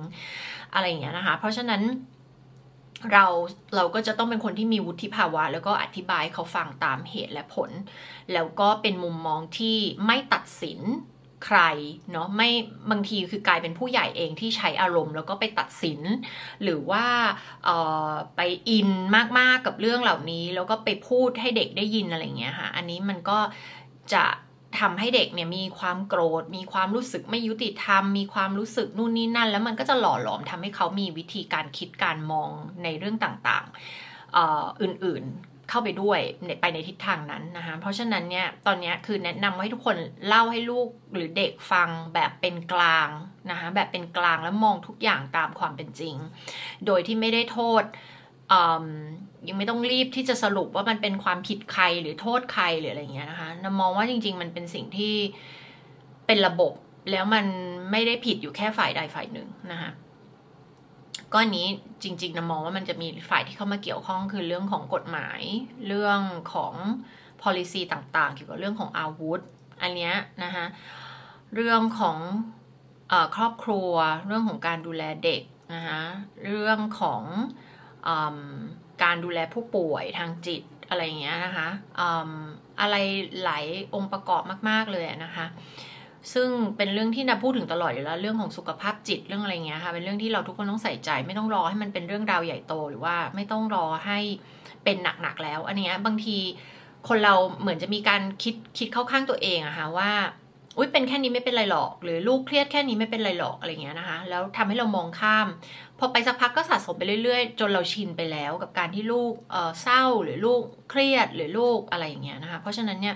[0.73, 1.81] อะไรเงี้ยนะคะ เพราะฉะนั้น
[3.11, 3.25] เรา
[3.75, 7.71] เราก็จะต้องเป็นคนที่มีวุฒิภาวะ แล้วก็อธิบายเขาฟังตามเหตุและผล
[8.33, 10.79] แล้วก็เป็นมุมมองที่ไม่ตัดสิน
[11.45, 11.59] ใคร
[12.11, 12.49] เนาะไม่
[12.91, 16.01] บางทีคือกลายเป็นผู้ใหญ่เองที่ใช้อารมณ์ แล้วก็ไปตัดสิน
[16.63, 17.05] หรือว่า
[18.35, 18.89] ไปอิน
[19.39, 23.39] มากๆกับเรื่องเหล่านี้ แล้วก็ไปพูดให้เด็กได้ยินอะไรเงี้ยค่ะ อันนี้มันก็
[24.13, 24.25] จะ
[24.79, 32.49] ทำให้เด็กเนี่ยมีความโกรธ มีความรู้สึกไม่ยุติธรรม มีความรู้สึกนู่นนี่นั่น แล้วมันก็จะหล่อหลอมทำให้เขามีวิธีการคิดการมอง
[32.83, 35.23] ในเรื่องต่างๆอื่น
[35.69, 36.19] เข้าไปด้วย
[36.61, 43.09] ไปในทิศทางนั้นนะคะเพราะฉะนั้นเนี่ยตอนนี้คือแนะนำให้ทุกคนเล่าให้ลูกหรือเด็กฟังแบบเป็นกลาง
[43.51, 46.15] นะคะแบบเป็นกลางแล้วมองทุกอย่างตามความเป็นจริง
[46.85, 47.83] โดยที่ไม่ได้โทษ
[49.47, 55.15] ยังไม่ต้องรีบที่จะสรุปว่ามันเป็นความผิดใครหรือโทษใครหรืออะไรเงี้ยนะคะนมองว่าจริง ๆ มันเป็นสิ่งที่
[56.27, 56.73] เป็นระบบ
[57.11, 57.45] แล้วมัน
[57.91, 59.91] ไม่ได้ผิดอยู่แค่ฝ่ายใดฝ่ายหนึ่งนะคะ
[61.33, 61.67] ก็นี้
[62.03, 65.41] จริงๆนะมองว่ามันจะมีฝ่ายที่เข้ามาเกี่ยวข้องคือเรื่องของกฎหมาย
[65.87, 66.19] เรื่อง
[66.53, 66.73] ของ
[67.41, 69.39] policy ต่างๆ เกี่ยวกับเรื่องของอาวุธ
[69.81, 70.11] อันนี้
[70.43, 70.65] นะคะ
[71.55, 72.17] เรื่องของ
[73.11, 73.91] อครอบครัว
[74.27, 75.41] เรื่องของการดูแลเด็ก
[75.75, 76.01] นะคะ
[76.45, 77.23] เรื่องของ
[78.07, 78.09] อ
[79.03, 81.67] การดูแลผู้ป่วยทางจิตอะไรอย่างเงี้ยนะคะ
[82.81, 82.95] อะไร
[83.43, 85.45] หลายองค์ประกอบมาก ๆเลยนะคะ
[86.33, 94.19] ซึ่งเป็นเรื่องที่นาพูดถึงตลอดอยู่แล้วเรื่องของสุขภาพจิตเรื่องอะไรเงี้ยค่ะเป็นเรื่องที่เราทุกคนต้องใส่ใจ ไม่ต้องรอให้มันเป็นเรื่องราวใหญ่โตหรือว่าไม่ต้องรอให้
[94.83, 96.37] เป็นหนักๆแล้ว อันนี้ยบางที
[97.07, 100.11] คนเราเหมือนจะมีการคิดคิดเข้าข้างตัวเองอะค่ะว่า
[100.77, 105.47] อุ้ยเป็นแค่นี้ไม่เป็นไรหรอก หรือลูกเครียดแค่นี้ไม่เป็นไรหรอกอะไรเงี้ยนะคะ แล้วทำให้เรามองข้าม
[105.99, 113.15] พอไปสักพักก็สะสมไปเรื่อยๆ จนเราชินไปแล้วกับการที่ลูกเเศร้าหรือลูกเครียดหรือลูกอะไรอย่างเงี้ยนะคะ เพราะฉะนั้นเนี่ย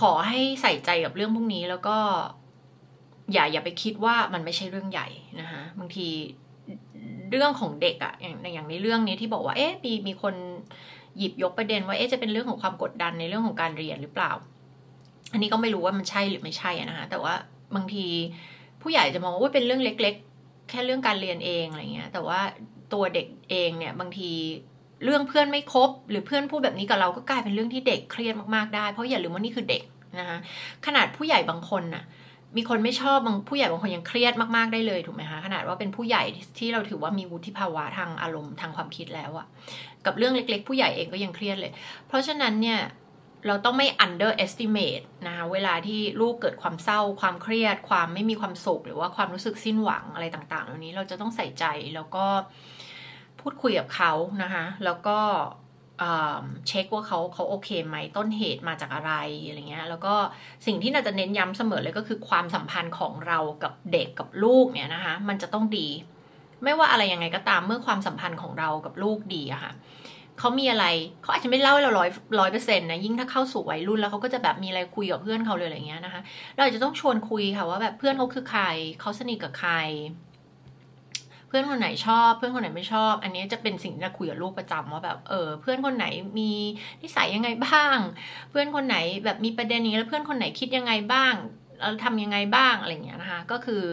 [0.00, 1.96] ขอให้ใส่ใจกับเรื่องพวกนี้แล้วก็
[3.32, 5.08] อย่าอย่าไปคิดว่ามันไม่ใช่เรื่องใหญ่
[5.40, 6.08] นะคะบางที
[7.30, 10.34] เรื่องของเด็กอะอย่างอย่างในเรื่องนี้ที่บอกว่าเอ๊ะมีมีคน
[11.18, 14.32] หยิบยกประเด็นว่าเอ๊ะจะเป็นเรื่องของความกดดันในเรื่องของการเรียนหรือเปล่า
[15.32, 17.34] อันนี้ก็ไม่รู้ว่ามันใช่หรือไม่ใช่นะคะแต่ว่า
[17.76, 18.06] บางที
[18.82, 22.40] ผู้ใหญ่จะมองว่าเป็นเรื่องเล็ก ๆ แค่เรื่องการเรียนเองอะไรเงี้ย แต่ว่า
[22.92, 24.30] ตัวเด็กเองเนี่ยบางที
[25.04, 29.82] เรื่องเพื่อนไม่ครบหรือเพื่อนพูดแบบนี้กับเราก็กลายเป็นเรื่องที่เด็กเครียดมากๆได้ เพราะอย่าลืมว่านี่คือเด็ก
[30.18, 30.38] นะคะ
[30.86, 32.04] ขนาดผู้ใหญ่บางคนน่ะ
[32.56, 36.22] มีคนไม่ชอบบางผู้ใหญ่บางคนยังเครียดมากๆได้เลยถูกไหมคะขนาดว่าเป็นผู้ใหญ่
[36.58, 39.46] ที่เราถือว่ามีวุฒิภาวะทางอารมณ์ทางความคิดแล้วอะ
[40.06, 41.72] กับเรื่องเล็ก ๆ ผู้ใหญ่เองก็ยังเครียดเลย
[42.08, 42.80] เพราะฉะนั้นเนี่ย
[43.46, 52.26] เราต้องไม่ underestimate นะคะเวลาที่ลูกเกิดความเศร้า ความเครียด ความไม่มีความสุข หรือว่าความรู้สึกสิ้นหวังอะไรต่างๆ เหล่านี้เราจะต้องใส่ใจแล้วก็
[53.40, 55.18] พูดคุยกับเขานะคะ แล้วก็
[56.68, 59.12] เช็คว่าเขาเขาโอเคไหมต้นเหตุมาจากอะไร
[59.46, 60.14] อะไรเงี้ยแล้วก็
[60.66, 65.88] สิ่งที่น่าจะเน้นย้ำเสมอเลยก็คือความสัมพันธ์ของเรากับเด็กกับลูกเนี่ยนะคะ มันจะต้องดี
[66.64, 69.72] ไม่ว่าอะไรยังไงก็ตามเมื่อความสัมพันธ์ของเรากับลูกดีอะค่ะ
[70.38, 70.86] เขามีอะไร
[71.22, 76.22] เขาอาจจะไม่เล่าให้เราร้อยร้อยเปอร์เซ็นต์นะยิ่งถ้าเข้าสู่วัยรุ่นแล้วเขาก็จะแบบมีอะไรคุยกับเพื่อนเขาเลยอะไรเงี้ยนะคะ
[76.54, 78.64] เราอาจะต้องชวนคุยค่ะว่าแบบเพื่อนเขาคือใคร
[79.00, 79.72] เขาสนิทกับใคร
[81.48, 86.06] เพื่อนคนไหนชอบ เพื่อนคนไหนไม่ชอบ อันนี้จะเป็นสิ่งที่คุยกับลูกประจำว่าแบบเออเพื่อนคนไหน
[86.38, 86.50] มี
[87.02, 87.98] นิสัยยังไงบ้าง
[88.50, 91.34] เพื่อนคนไหนแบบมีประเด็นนี้แล้วเพื่อนคนไหนคิดยังไงบ้าง
[91.80, 93.84] แล้วทำยังไงบ้างอะไรเงี้ยนะคะ ก็คือ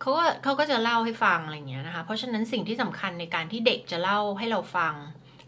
[0.00, 4.94] เขาก็เขาก็จะเล่าให้ฟังอะไรเงี้ยนะคะ เพราะฉะนั้นสิ่งที่สำคัญในการที่เด็กจะเล่าให้เราฟัง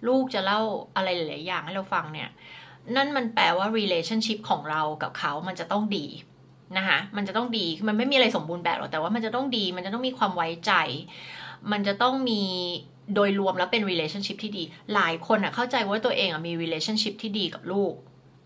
[0.08, 0.60] ลูกจะเล่า
[0.96, 2.30] อะไรหลายอย่างให้เราฟังเนี่ย
[2.96, 6.06] นั่นมันแปลว่า relationship ของเรากับเขามันจะต้องดี
[6.76, 10.72] นะคะมันจะต้องดีมันไม่มีอะไรสมบูรณ์แบบหรอกแต่ว่ามันจะต้องดี มันจะต้องมีความไว้ใจ
[11.72, 12.42] มันจะต้องมี
[13.14, 14.62] โดยรวมแล้วเป็น relationship ที่ดี
[14.94, 17.92] หลายคนอะเข้าใจว่าตัวเองอะมี relationship ที่ดีกับลูก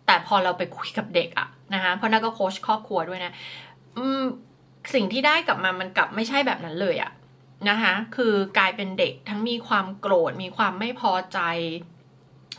[0.07, 3.33] แต่พอเราไปคุยกับเด็กอะนะคะเพราะนั่นก็โค้ชครอบครัวด้วยนะ
[3.97, 4.23] อืม
[4.95, 7.13] สิ่งที่ได้กลับมามันกลับไม่ใช่แบบนั้นเลยอะ
[7.69, 11.39] นะคะคือกลายเป็นเด็กทั้งมีความโกรธมีความไม่พอใจ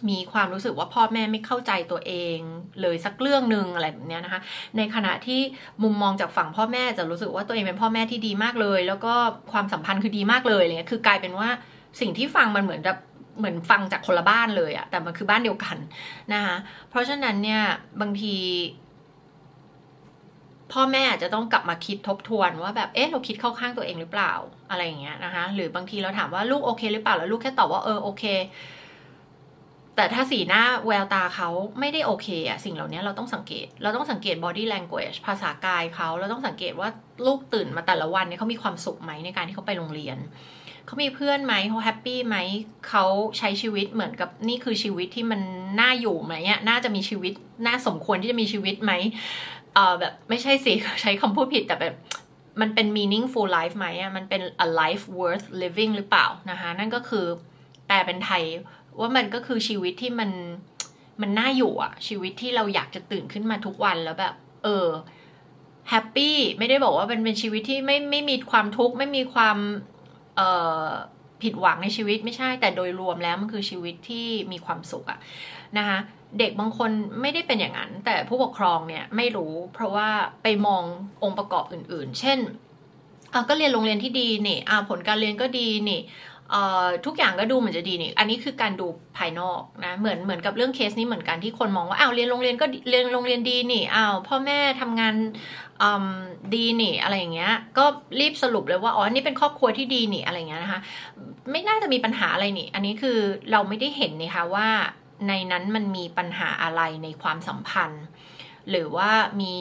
[0.10, 2.38] มีความรู้สึกว่าพ่อแม่ไม่เข้าใจตัวเอง
[2.82, 4.42] เลยสักเรื่องหนึ่งอะไรแบบนี้นะคะ
[4.78, 5.42] ในขณะที่
[5.84, 9.14] มุมมองจากฝั่งพ่อแม่จะรู้สึกว่าตัวเองเป็นพ่อแม่ที่ดีมากเลย แล้วก็
[9.52, 11.50] ความสัมพันธ์คือดีมากเลยอะไรเงี้ยคือกลายเป็นว่า
[12.02, 12.98] สิ่งที่ฟังมันเหมือนแบบ
[13.38, 15.78] เหมือนฟังจากคนละบ้านเลยอะแต่มันคือบ้านเดียวกัน
[16.34, 16.56] นะคะ
[16.90, 17.62] เพราะฉะนั้นเนี่ย
[18.02, 18.36] บางที
[20.72, 24.34] พ่อแม่อาจจะต้องกลับมาคิดทบทวนว่าแบบ เอ๊ะ เราคิดเข้าข้างตัวเองหรือเปล่า
[24.70, 28.24] อะไรอย่างเงี้ยนะคะ หรือบางทีเราถามว่าลูกโอเคหรือเปล่า แล้วลูกแค่ตอบว่าเออโอเค
[29.96, 31.50] แต่ถ้าสีหน้าแววตาเขา
[31.80, 36.90] ไม่ได้โอเคอะสิ่งเหล่านี้เราต้องสังเกต เราต้องสังเกต body language ภาษากายเขาเราต้องสังเกตว่า
[37.26, 40.18] ลูกตื่นมาแต่ละวันเนี่ยเขามีความสุขไหมในการที่เขาไปโรงเรียน
[40.86, 42.38] เขามีเพื่อนไหมเขาแฮปปี้ไหม
[42.90, 43.06] เขา
[43.38, 45.42] ใช้ชีวิตเหมือนกับนี่คือชีวิตที่มัน
[45.82, 47.34] น่าอยู่ไหมอะน่าจะมีชีวิต
[47.66, 48.94] น่าสมควรที่จะมีชีวิตไหม
[49.74, 51.96] เออแบบไม่ใช่สิใช้คำพูดผิดแต่แบบ
[52.62, 57.26] มันเป็น meaningful life ไหมอะมันเป็น a life worth living หรือเปล่านะคะนั่นก็คือ
[57.88, 58.44] แปลเป็นไทย
[59.00, 60.32] ว่ามันก็คือชีวิตที่มัน
[61.22, 64.88] มันน่าอยู่อะชีวิตที่เราอยากจะตื่นขึ้นมาทุกวันแล้วแบบ เออ
[65.90, 69.58] happy ไม่ได้บอกว่าเป็นเป็นชีวิตที่ไม่ไม่มีความทุกข์ไม่มีความ
[71.42, 75.20] ผิดหวังในชีวิตไม่ใช่ แต่โดยรวมแล้วมันคือชีวิตที่มีความสุขอะ
[75.78, 76.00] นะคะ
[76.40, 80.10] เด็กบางคนไม่ได้เป็นอย่างนั้น แต่ผู้ปกครองเนี่ยไม่รู้เพราะว่า
[80.44, 80.84] ไปมอง
[81.24, 82.40] องค์ประกอบอื่น ๆ เช่น
[83.32, 86.00] เอาก็เรียนโรงเรียนที่ดีนี่อาผลการเรียนก็ดีนี่
[87.06, 88.88] ทุกอย่างก็ดูเหมือนจะดีนี่ อันนี้คือการดู
[89.18, 95.16] ภายนอกนะ เหมือนเหมือนกับเรื่องเคสนี้เหมือนกันที่คนมองว่า อ้าวเรียนโรงเรียนก็เรียนโรงเรียนดีนี่ อ้าวพ่อแม่ทำงาน
[96.54, 97.86] ดีนี่อะไรอย่างเงี้ย ก็
[98.20, 100.80] รีบสรุปเลยว่าอ๋อนี่เป็นครอบครัวที่ดีนี่อะไรเงี้ยนะคะ
[101.52, 103.18] ไม่น่าจะมีปัญหาอะไรนี่ อันนี้คือ
[103.52, 104.70] เราไม่ได้เห็นนะคะว่า
[105.28, 108.06] ในนั้นมันมีปัญหาอะไรในความสัมพันธ์
[108.70, 109.12] หรือว่า
[109.42, 109.56] มี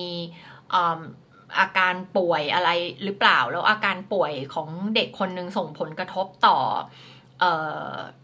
[1.58, 2.70] อาการป่วยอะไร
[3.04, 6.56] หรือเปล่า แล้วอาการป่วยของเด็กคนหนึ่งส่งผลกระทบต่อ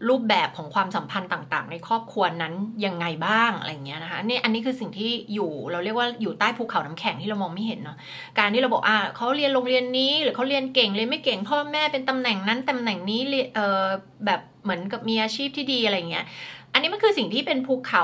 [0.09, 2.53] รูปแบบของความสัมพันธ์ต่างๆ ในครอบครัวนั้น
[2.85, 7.97] ยังไงบ้างอะไรเงี้ยนะคะนี่อันนี้คือสิ่งที่อยู่เราเรียกว่าอยู่ใต้ภูเขาน้ำแข็งที่เรามองไม่เห็นเนาะ
[8.39, 13.21] การที่เราบอกอ่าเขาเรียนโรงเรียนนี้ หรือเขาเรียนเก่งเรียนไม่เก่งพ่อแม่เป็นตำแหน่งนั้นตำแหน่งนี้
[13.55, 13.85] เออ
[14.25, 16.25] แบบเหมือนกับมีอาชีพที่ดีอะไรเงี้ย
[16.73, 18.03] อันนี้มันคือสิ่งที่เป็นภูเขา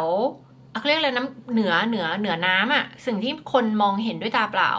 [0.78, 4.72] เขาเรียกอะไรน้ำเหนือเหนือเหนือน้ำอะ่ะสิ่งที่คนมองเห็นด้วยตาเปล่า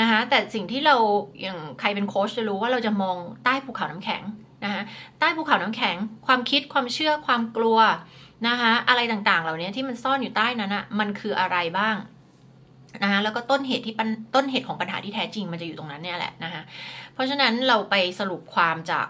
[0.00, 0.96] นะคะแต่สิ่งที่เรา
[1.42, 4.22] อย่างใครเป็นโค้ชจะรู้ว่าเราจะมองใต้ภูเขาน้ำแข็ง
[4.64, 4.82] นะคะ
[5.18, 7.78] ใต้ภูเขาน้ำแข็ง ความคิดความเชื่อความกลัว
[8.48, 11.96] นะคะอะไรต่างๆ เหล่านี้ที่มันซ่อนอยู่ใต้นั้นอะมันคืออะไรบ้าง
[13.02, 13.94] นะคะแล้วก็ต้นเหตุที่
[14.34, 16.62] ต้นเหตุของปัญหาที่แท้จริงมันจะอยู่ตรงนั้นเนี่ยแหละนะคะ
[17.14, 19.06] เพราะฉะนั้นเราไปสรุปความจาก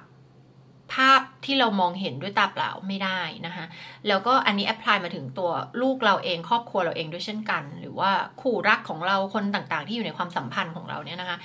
[0.93, 3.65] ภาพที่เรามองเห็นด้วยตาเปล่าไม่ได้นะคะ
[4.09, 5.51] แล้วก็อันนี้แอพพลายมาถึงตัว
[5.83, 11.39] ลูกเราเองครอบครัวเราเองด้วยเช่นกัน หรือว่าคู่รักของเราคนต่างๆ ที่อยู่ในความสัมพันธ์ของเราเนี่ยนะคะ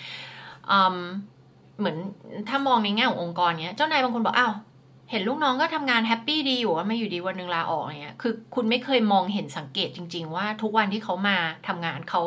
[1.80, 1.98] เหมือน
[2.50, 4.54] ถ้ามองในแง่ขององค์กรเนี้ยเจ้านายบางคนบอกอ้าว
[5.12, 12.22] เห็นลูกน้องก็ทำงานแฮปปี้ดีอยู่ว่าไม่อยู่ดีวันหนึ่งลาออกเนี้ยคือคุณไม่เคยมองเห็นสังเกตจริง ๆ ว่าทุกวันที่เขามาทำงานเขา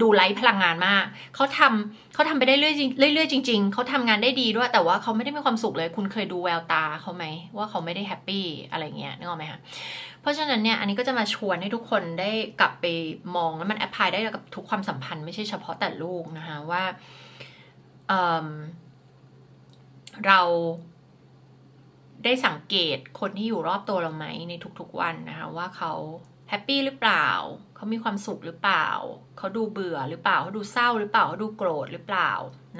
[0.00, 2.72] ดูไร้พลังงานมากเขาทำเขาทำไปได้เรื่อ
[3.10, 7.24] ยๆเรื่อยๆจริง ๆเขาทำงานได้ดีด้วย แต่ว่าเขาไม่ได้มีความสุขเลย คุณเคยดูแววตาเขาไหม
[7.56, 9.60] ว่าเขาไม่ได้ happy อะไรเงี้ยนึกออกไหมคะ
[10.20, 12.86] เพราะฉะนั้นเนี่ยอันนี้ก็จะมาชวนให้ทุกคนได้กลับไป
[13.36, 16.82] มองแล้วมัน apply ได้กับทุกความสัมพันธ์ไม่ใช่เฉพาะแต่ลูกนะคะว่า
[20.26, 20.40] เรา
[22.24, 25.92] ได้สังเกตคนที่อยู่รอบตัวเราไหมในทุกๆวันนะคะว่าเขา
[26.48, 27.28] แฮปปี้หรือเปล่า
[27.76, 28.88] เขามีความสุขหรือเปล่า
[29.38, 32.30] เขาดูเบื่อหรือเปล่า เขาดูเศร้าหรือเปล่า เขาดูโกรธหรือเปล่า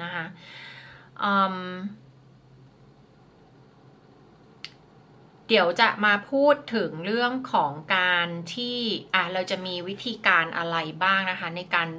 [0.01, 0.25] นะคะ
[5.47, 8.77] เดี๋ยวจะมาพูดถึงเรื่องของการที่
[9.13, 11.89] อะเราจะมีวิธีการอะไรบ้างนะคะ ในการ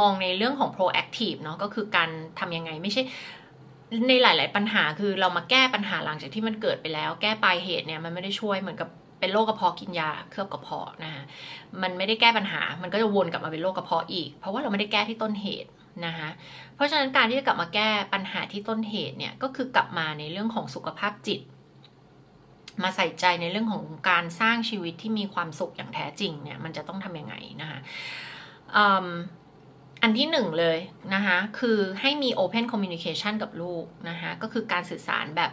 [0.00, 3.02] มองในเรื่องของ proactive เนาะก็คือการทำยังไงไม่ใช่
[4.08, 8.88] ในหลาย ๆ ปัญหาคือเรามาแก้ปัญหาหลังจากที่มันเกิดไปแล้ว แก้ปลายเหตุเนี่ยมันไม่ได้ช่วยเหมือนกับ
[9.20, 11.22] เป็นโรคกระเพาะกินยาเคลือบกระเพาะนะคะ
[11.82, 15.70] มันไม่ได้แก้ปัญหา มันก็จะวนกลับมาเป็นโรคกระเพาะอีก เพราะว่าเราไม่ได้แก้ที่ต้นเหตุ
[16.06, 16.28] นะคะ
[16.74, 21.40] เพราะฉะนั้นการที่จะกลับมาแก้ปัญหาที่ต้นเหตุเนี่ยก็คือกลับมาในเรื่องของสุขภาพจิต
[22.82, 27.78] มาใส่ใจในเรื่องของการสร้างชีวิตที่มีความสุขอย่างแท้จริงเนี่ยมันจะต้องทำยังไงนะคะ
[30.02, 30.78] อันที่หนึ่งเลย
[31.14, 35.50] นะคะคือให้มี Open Communication กับลูกนะคะก็คือการสื่อสารแบบ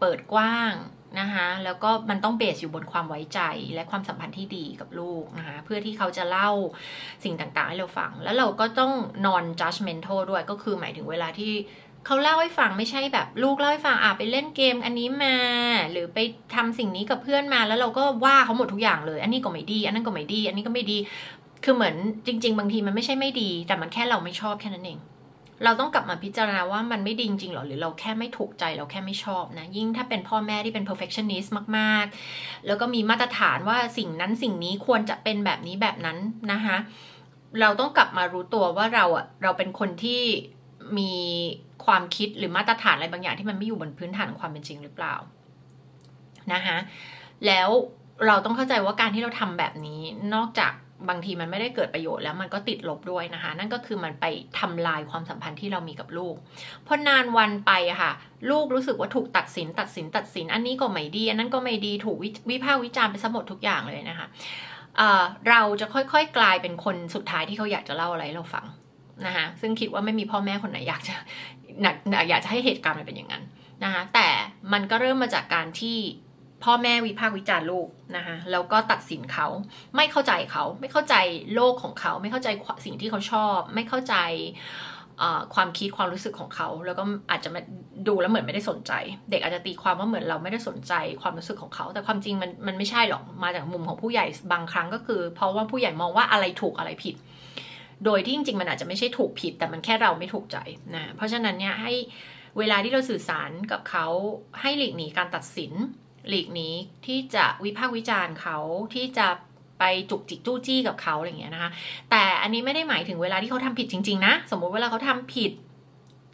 [0.00, 0.74] เปิดกว้าง
[1.20, 3.40] นะคะแล้วก็มันต้องเบสอยู่บนความไว้ใจ
[3.74, 6.50] และความสัมพันธ์ที่ดีกับลูกนะคะเพื่อที่เขาจะเล่า
[7.24, 8.92] สิ่งต่างๆ ให้เราฟัง แล้วเราก็ต้อง
[9.26, 11.52] non judgmental ด้วยก็คือหมายถึงเวลาที่
[12.06, 15.36] เขาเล่าให้ฟังไม่ใช่แบบลูกเล่าให้ฟังอ่าไปเล่นเกมอันนี้มา
[15.90, 16.18] หรือไป
[16.54, 20.98] ทำสิ่งนี้กับเพื่อนมาแล้วเราก็ว่าเขาหมดทุกอย่างเลย อันนี้ก็ไม่ดี อันนั้นก็ไม่ดี อันนี้ก็ไม่ดี
[21.64, 21.94] คือเหมือน
[22.26, 24.98] จริง ๆ บางทีมันไม่ใช่ไม่ดี แต่มันแค่เราไม่ชอบแค่นั้นเอง
[25.64, 36.18] เราต้องกลับมาพิจารณาว่ามันไม่ดีจริงหรอหรือเราแค่ไม่ถูกใจเราแค่ไม่ชอบนะ ยิ่งถ้าเป็นพ่อแม่ที่เป็น perfectionist มากๆ แล้วก็มีมาตรฐานว่าสิ่งนั้นสิ่งนี้ควรจะเป็นแบบนี้แบบนั้น
[36.52, 36.76] นะคะ
[37.60, 40.22] เราต้องกลับมารู้ตัวว่าเราอะเราเป็นคนที่
[40.98, 41.14] มี
[41.84, 45.14] ความคิดหรือมาตรฐานอะไรบางอย่างที่มันไม่อยู่บนพื้นฐานของความเป็นจริงหรือเปล่า
[46.52, 46.76] นะคะ
[47.46, 47.68] แล้ว
[48.26, 50.02] เราต้องเข้าใจว่าการที่เราทำแบบนี้
[50.34, 50.72] นอกจาก
[51.08, 54.24] บางทีมันไม่ได้เกิดประโยชน์แล้วมันก็ติดลบด้วยนะคะ นั่นก็คือมันไป
[54.58, 56.34] ทำลายความสัมพันธ์ที่เรามีกับลูก
[56.86, 58.12] พอนานวันไปค่ะ
[58.50, 62.18] ลูกรู้สึกว่าถูกตัดสินตัดสินตัดสิน อันนี้ก็ไม่ดีอันนั้นก็ไม่ดีถูก
[62.50, 64.26] วิพากษ์วิจารณ์ไปซะหมดทุกอย่างเลยนะคะ
[65.48, 68.66] เราจะค่อยๆกลายเป็นคนสุดท้ายที่เขาอยากจะเล่าอะไรเราฟัง
[69.26, 71.14] นะคะซึ่งคิดว่าไม่มีพ่อแม่คนไหนอยากจะ
[72.28, 73.44] อยากจะให้เหตุการณ์มันเป็นอย่างนั้น
[73.84, 74.28] นะคะแต่
[74.72, 75.98] มันก็เริ่มมาจากการที่
[76.64, 79.46] พ่อแม่วิพากษ์วิจารณ์ลูกนะคะแล้วก็ตัดสินเขา
[79.96, 81.14] ไม่เข้าใจเขา ไม่เข้าใจ
[81.54, 82.48] โลกของเขา ไม่เข้าใจ
[82.84, 84.14] สิ่งที่เขาชอบ ไม่เข้าใจ
[85.54, 87.50] ความคิดความรู้สึกของเขา แล้วก็อาจจะ
[88.08, 88.92] ดูแล้วเหมือนไม่ได้สนใจ
[89.30, 90.92] เด็กอาจจะตีความว่าเหมือนเราไม่ได้สนใจ
[91.22, 97.14] ความรู้สึกของเขา แต่ความจริงมันมันไม่ใช่หรอกมาจากมุมของผู้ใหญ่บางครั้งก็คือ เพราะว่าผู้ใหญ่มองว่าอะไรถูกอะไรผิด
[98.04, 100.56] โดยที่จริงๆมันอาจจะไม่ใช่ถูกผิด แต่มันแค่เราไม่ถูกใจ
[100.94, 101.92] นะเพราะฉะนั้นเนี่ยให้
[102.58, 104.06] เวลาที่เราสื่อสารกับเขา
[104.60, 105.72] ให้หลีกหนีการตัดสิน
[106.28, 106.74] หลีกนี้
[107.06, 108.58] ที่จะวิพากษ์วิจารณ์เขา
[108.94, 109.26] ที่จะ
[109.78, 111.70] ไปจุกจิกจู้จี้กับเขาอะไรเงี้ยนะคะ
[112.10, 115.52] แต่อันนี้ไม่ได้หมายถึงเวลาที่เขาทำผิดจริงๆนะสมมุติเวลาเขาทำผิด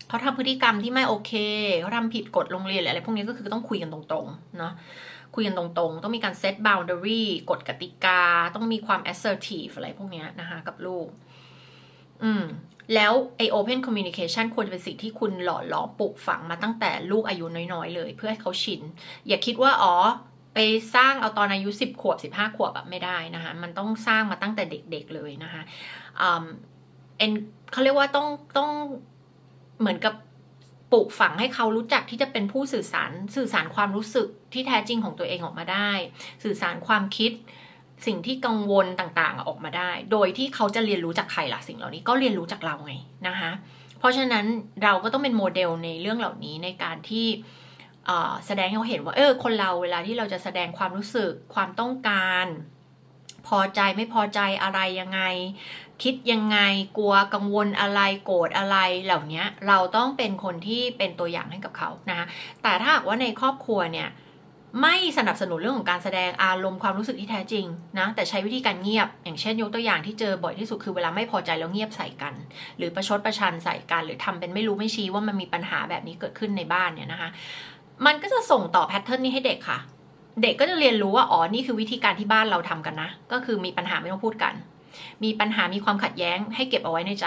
[0.09, 1.33] เขาทำพฤติกรรมที่ไม่โอเค
[1.81, 4.73] เขาทำผิดกฎโรงเรียนหรืออะไรพวกนี้ก็คือต้องคุยกันตรงๆเนาะ
[5.35, 8.21] คุยกันตรงๆ ต้องมีการเซตบาวเดอรี่กฎกติกา
[8.55, 11.07] ต้องมีความ assertive อะไรพวกนี้นะคะ กับลูก
[12.23, 12.45] อืม
[12.95, 18.81] แล้วไอ open communication ควรจะเป็นสิ่งที่คุณหล่อหลอมปลูกฝังมาตั้งแต่ลูกอายุน้อยๆ เลย เพื่อให้เขาชิน
[19.29, 19.95] อย่าคิดว่าอ๋อ
[20.55, 20.59] ไป
[20.95, 25.63] สร้างเอาตอนอายุ 10 ขวบ 15 ขวบแบบไม่ได้นะคะ มันต้องสร้างมาตั้งแต่เด็กๆเลยนะคะ
[27.19, 27.33] เอ็น
[27.73, 28.71] เขาเรียกว่าต้องต้อง
[29.81, 30.15] เหมือนกับ
[30.93, 35.91] ปลูกฝังให้เขารู้จักที่จะเป็นผู้สื่อสารสื่อสารความรู้สึกที่แท้จริงของตัวเองออกมาได้
[36.45, 37.33] สื่อสารความคิด
[38.07, 42.95] สิ่งที่กังวลต่างๆออกมาได้ โดยที่เขาจะเรียนรู้จากใครล่ะสิ่งเหล่านี้ก็เรียนรู้จากเราไง
[43.29, 43.51] นะคะ
[43.99, 44.47] เพราะฉะนั้น
[44.83, 47.27] เราก็ต้องเป็นโมเดลในเรื่องเหล่านี้ในการที่
[48.47, 52.47] แสดงให้เขาเห็นว่าเออคนเราเวลาที่เราจะแสดงความรู้สึกความต้องการ
[53.47, 55.21] พอใจไม่พอใจอะไรยังไง
[56.03, 56.59] คิดยังไง
[56.97, 62.27] กลัวกังวลอะไรโกรธอะไรเหล่านี้เราต้องเป็นคนที่เป็นตัวอย่างให้กับเขานะคะ
[62.63, 64.09] แต่ถ้าหากว่าในครอบครัวเนี่ย
[64.83, 67.65] ไม่สนับสนุนเรื่องของการแสดงอารมณ์ความรู้สึกที่แท้จริง
[67.99, 72.35] นะแต่ใช้วิธีการเงียบ อย่างเช่นยกตัวอย่างที่เจอบ่อยที่สุดคือเวลาไม่พอใจแล้วเงียบใส่กัน
[72.79, 77.31] หรือประชดประชันใส่กัน หรือทำเป็นไม่รู้ไม่ชี้ว่ามันมีปัญหาแบบนี้เกิดขึ้นในบ้านเนี่ยนะคะ
[78.07, 79.79] มันก็จะส่งต่อแพทเทิร์นนี้ให้เด็กค่ะ
[80.43, 84.55] เด็กก็จะเรียนรู้ว่าอ๋อนี่คือวิธีการที่บ้านเราทำกันนะ ก็คือมีปัญหาไม่ต้องพูดกัน
[85.25, 87.27] มีปัญหามีความขัดแย้ง ให้เก็บเอาไว้ในใจ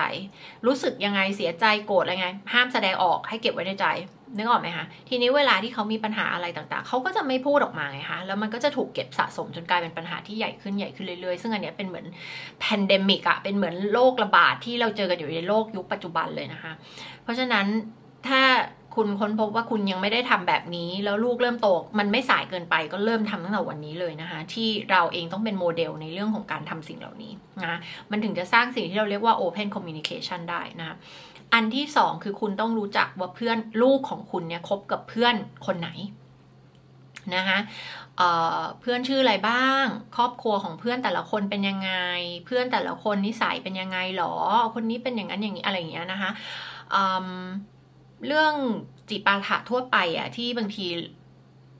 [0.65, 3.87] รู้สึกยังไงเสียใจโกรธอะไรไง ห้ามแสดงออกให้เก็บไว้ในใจ
[4.37, 12.05] นึกออกไหมคะทีนี้เวลาที่เขามีปัญหาอะไรต่างๆ เขาก็จะไม่พูดออกมาไงคะแล้วมันก็จะถูกเก็บสะสมจนกลายเป็นปัญหาที่ใหญ่ขึ้นใหญ่ขึ้นเรื่อยๆ ซึ่งอันนี้เป็นเหมือน
[12.59, 16.73] pandemic อะเป็นเหมือนโรคระบาดที่เราเจอกันอยู่ในโลกยุคปัจจุบันเลยนะคะ
[17.23, 17.65] เพราะฉะนั้น
[18.27, 18.41] ถ้า
[18.95, 21.67] คุณค้นพบว่าคุณยังไม่ได้ทำแบบนี้ แล้วลูกเริ่มโต
[21.99, 27.31] มันไม่สายเกินไปก็เริ่มทำตั้งแต่วันนี้เลยนะคะ ที่เราเองต้องเป็นโมเดลในเรื่องของการทำสิ่งเหล่านี้
[27.63, 27.79] นะ
[28.11, 30.95] มันถึงจะสร้างสิ่งที่เราเรียกว่า Open Communication ได้นะคะ
[31.53, 35.89] อันที่สองคือคุณต้องรู้จักว่าเพื่อนลูกของคุณเนี่ยคบกับเพื่อนคนไหน
[37.35, 37.59] นะคะ
[38.17, 39.85] เเพื่อนชื่ออะไรบ้าง
[40.17, 41.91] ครอบครัวของเพื่อนแต่ละคนเป็นยังไง
[42.45, 44.33] เพื่อนแต่ละคนนิสัยเป็นยังไงหรอ
[44.73, 46.31] คนนี้เป็นอย่างนั้นอย่างนี้อะไรอย่างเงี้ยนะคะ
[48.27, 48.53] เรื่อง
[49.09, 50.85] จิปาถะทั่วไปอะที่บางที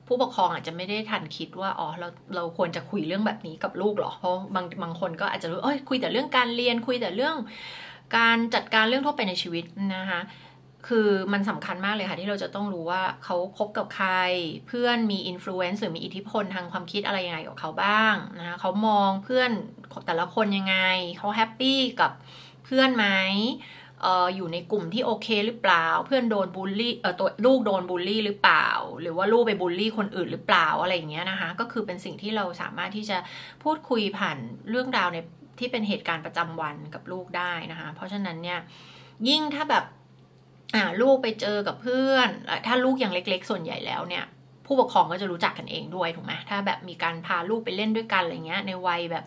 [0.06, 7.36] ผู้ปกครองอาจจะไม่ได้ทันคิดว่าอ๋อเราเราควรจะคุยเรื่องแบบนี้กับลูกหรอเพราะบางบางคนก็อาจจะรู้เอ้ยคุยแต่เรื่องการเรียนคุยแต่เรื่อง
[8.16, 9.64] การจัดการเรื่องทั่วไปในชีวิต
[9.96, 10.20] นะคะ
[10.88, 14.10] คือมันสำคัญมากเลยค่ะ ที่เราจะต้องรู้ว่าเขาคบกับใคร
[14.68, 19.50] เพื่อนมีอิทธิพลหรือมีอิทธิพลทางความคิดอะไรยังไงกับเขาบ้างนะคะเขามองเพื่อน
[20.06, 20.76] แต่ละคนยังไง
[21.18, 22.12] เขา happy กับ
[22.64, 23.06] เพื่อนไหม
[24.36, 28.68] อยู่ในกลุ่มที่โอเคหรือเปล่า เพื่อนโดนบูลลี่เออตัวลูกโดนบูลลี่หรือเปล่า
[29.00, 33.18] หรือว่าลูกไปบูลลี่คนอื่นหรือเปล่าอะไรอย่างเงี้ยนะคะ ก็คือเป็นสิ่งที่เราสามารถที่จะ
[33.62, 34.36] พูดคุยผ่าน
[34.70, 35.18] เรื่องราวใน
[35.58, 38.58] ที่เป็นเหตุการณ์ประจำวันกับลูกได้นะคะ เพราะฉะนั้นเนี่ย
[39.28, 39.84] ยิ่งถ้าแบบ
[40.74, 42.28] อ่าลูกไปเจอกับเพื่อน
[42.66, 44.24] ถ้าลูกยังเล็ก ๆ ส่วนใหญ่แล้วเนี่ย
[44.72, 49.24] ผู้ปกครองก็จะรู้จักกันเองด้วยถูกไหมถ้าแบบมีการพาลูกไปเล่นด้วยกันอะไรเงี้ยในวัยแบบ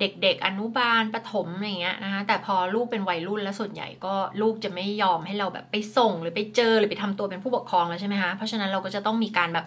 [0.00, 9.66] เด็กๆ อนุบาลประถมอะไรเงี้ยนะคะแต่พอลูกเป็นวัยรุ่นแล้วส่วนใหญ่ก็ลูกจะไม่ยอมให้เราแบบไปส่งหรือไปเจอหรือไปทำตัวเป็นผู้ปกครองแล้วใช่ไหมคะเพราะฉะนั้นเราก็จะต้องมีการแบบ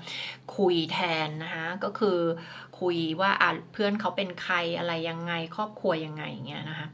[0.57, 2.17] คุยแทนนะคะก็คือ
[2.79, 6.87] คุยว่าอ่าเพื่อนเขาเป็นใครอะไรยังไงครอบครัวยังไงอย่างเงี้ยนะคะ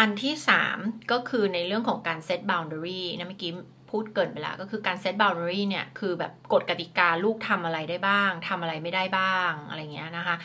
[0.00, 0.78] อันที่สาม
[1.12, 3.52] ก็คือในเรื่องของการเซตบาวน์ดารีนะเมื่อกี้
[3.90, 10.36] พูดเกินไปล้วก็คือการเซตบาวน์ดารีเนี่ยคือแบบกฎกติกาลูกทำอะไรได้บ้าง ทำอะไรไม่ได้บ้างอะไรเงี้ยนะคะ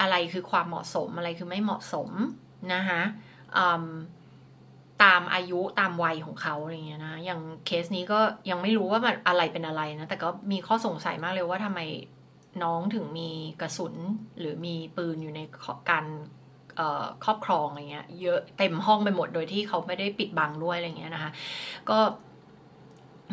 [0.00, 2.10] อะไรคือความเหมาะสมอะไรคือไม่เหมาะสม
[2.74, 3.02] นะคะ
[5.02, 8.20] ตามอายุตามวัยของเขาอะไรเงี้ยนะ อย่างเคสนี้ก็
[8.50, 11.80] ยังไม่รู้ว่ามันอะไรเป็นอะไรนะ แต่ก็มีข้อสงสัยมากเลยว่าทำไม
[12.62, 13.94] น้องถึงมีกระสุน
[14.38, 15.40] หรือมีปืนอยู่ใน
[15.90, 16.04] การ
[17.24, 21.30] ครอบครองอะไรเงี้ยเยอะเต็มห้องไปหมดโดยที่เขาไม่ได้ปิดบังด้วยอะไรเงี้ยนะคะ
[21.90, 21.98] ก็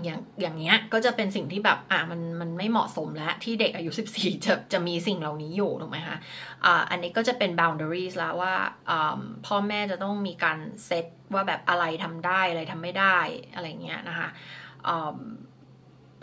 [0.03, 6.17] อย่างอย่างเงี้ยก็จะเป็นสิ่งที่แบบอะมันมันไม่เหมาะสมแล้วที่เด็กอายุ 14 จะจะมีสิ่งเหล่านี้อยู่ถูกไหมคะ
[6.65, 8.53] อ่าอันนี้ก็จะเป็น boundaries แล้วว่า
[9.45, 13.17] พ่อแม่จะต้องมีการเซตว่าแบบอะไรทำได้อะไรทำไม่ได้
[13.53, 14.29] อะไรเงี้ยนะคะ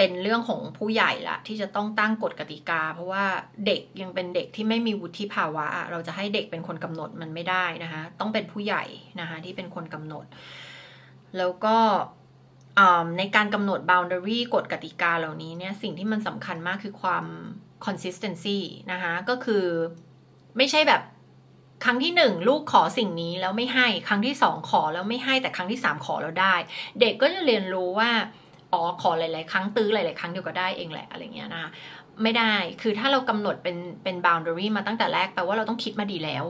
[0.02, 3.24] เป็นเรื่องของผู้ใหญ่ละที่จะต้องตั้งกฎกติกา เพราะว่า
[3.66, 8.84] เด็กยังเป็นเด็กที่ไม่มีวุฒิภาวะ เราจะให้เด็กเป็นคนกำหนดมันไม่ได้นะคะต้องเป็นผู้ใหญ่
[9.20, 10.24] นะคะที่เป็นคนกำหนด
[11.38, 11.76] แล้วก็
[13.18, 17.24] ในการกำหนด boundary กฎกติกาเหล่านี้เนี่ยสิ่งที่มันสำคัญมากคือความ
[17.86, 18.58] consistency
[18.92, 19.64] นะคะก็คือ
[20.56, 21.02] ไม่ใช่แบบ
[21.84, 26.54] ครั้งที่หนึ่งลูกขอสิ่งนี้แล้วไม่ให้ ครั้งที่สองขอแล้วไม่ให้แต่ครั้งที่สามขอแล้วได้
[27.00, 28.10] เด็กก็จะเรียนรู้ว่า
[28.72, 31.64] อ๋อขอหลาย ๆ ครั้งตื้อหลาย ๆ ครั้งเดียวก็ได้เองแหละอะไรเงี้ยนะ
[32.22, 32.52] ไม่ได้
[32.82, 36.44] คือถ้าเรากำหนดเป็นเป็น boundary มาตั้งแต่แรกแปลว่าเราต้องคิดมาดีแล้ว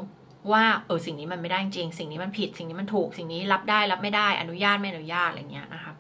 [0.53, 5.93] ว่าเออสิ่งนี้มันไม่ได้จริง สิ่งนี้มันผิด สิ่งนี้มันถูกสิ่งนี้รับได้รับไม่ได้อนุญาตไม่อนุญาตอะไรเงี้ยนะคะ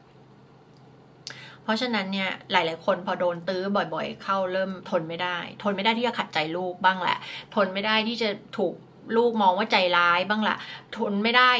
[1.62, 3.62] เพราะฉะนั้นเนี่ยหลาย ๆ คนพอโดนตื้อ
[3.94, 7.18] บ่อย ๆ เข้าเริ่มทนไม่ได้ ทนไม่ได้ที่จะขัดใจลูกบ้างแหละ
[7.54, 8.74] ทนไม่ได้ที่จะถูก
[9.16, 10.56] ลูกมองว่าใจร้ายบ้างละ
[10.98, 11.50] ทนไม่ได้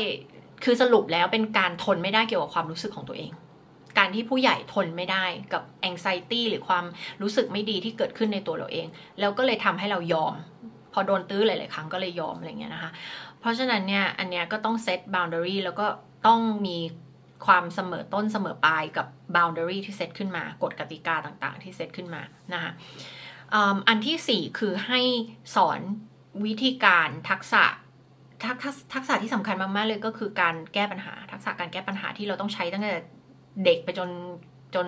[0.65, 3.31] คือสรุปแล้วเป็นการทนไม่ได้เกี่ยวกับความรู้สึกของตัวเอง
[3.99, 6.85] การที่ผู้ใหญ่ทนไม่ได้กับ anxiety หรือความ
[7.23, 8.87] รู้สึกไม่ดีที่เกิดขึ้นในตัวเราเอง
[9.21, 10.35] แล้วก็เลยทำให้เรายอม
[10.93, 12.91] พอโดนตื้อหลาย ๆ ครั้งก็เลยยอมอะไรเงี้ยนะคะ
[13.41, 15.87] เพราะฉะนั้นเนี่ยอันเนี้ยก็ต้องเซต boundary แล้วก็
[16.27, 16.79] ต้องมี
[17.47, 22.23] ความเสมอต้นเสมอปลายกับ boundary ที่เซตขึ้นมากฎกติกาต่างๆ ที่เซตขึ้นมา
[22.53, 22.73] นะคะ
[23.89, 25.01] อันที่สี่คือให้
[25.57, 25.81] สอน
[26.47, 27.65] วิธีการทักษะ
[28.45, 28.57] ทัก
[28.95, 32.95] ทักษะที่สำคัญมาก ๆ เลยก็คือการแก้ปัญหา ทักษะการแก้ปัญหาที่เราต้องใช้ตั้งแต่
[33.65, 34.11] เด็กไปจน
[34.75, 34.87] จน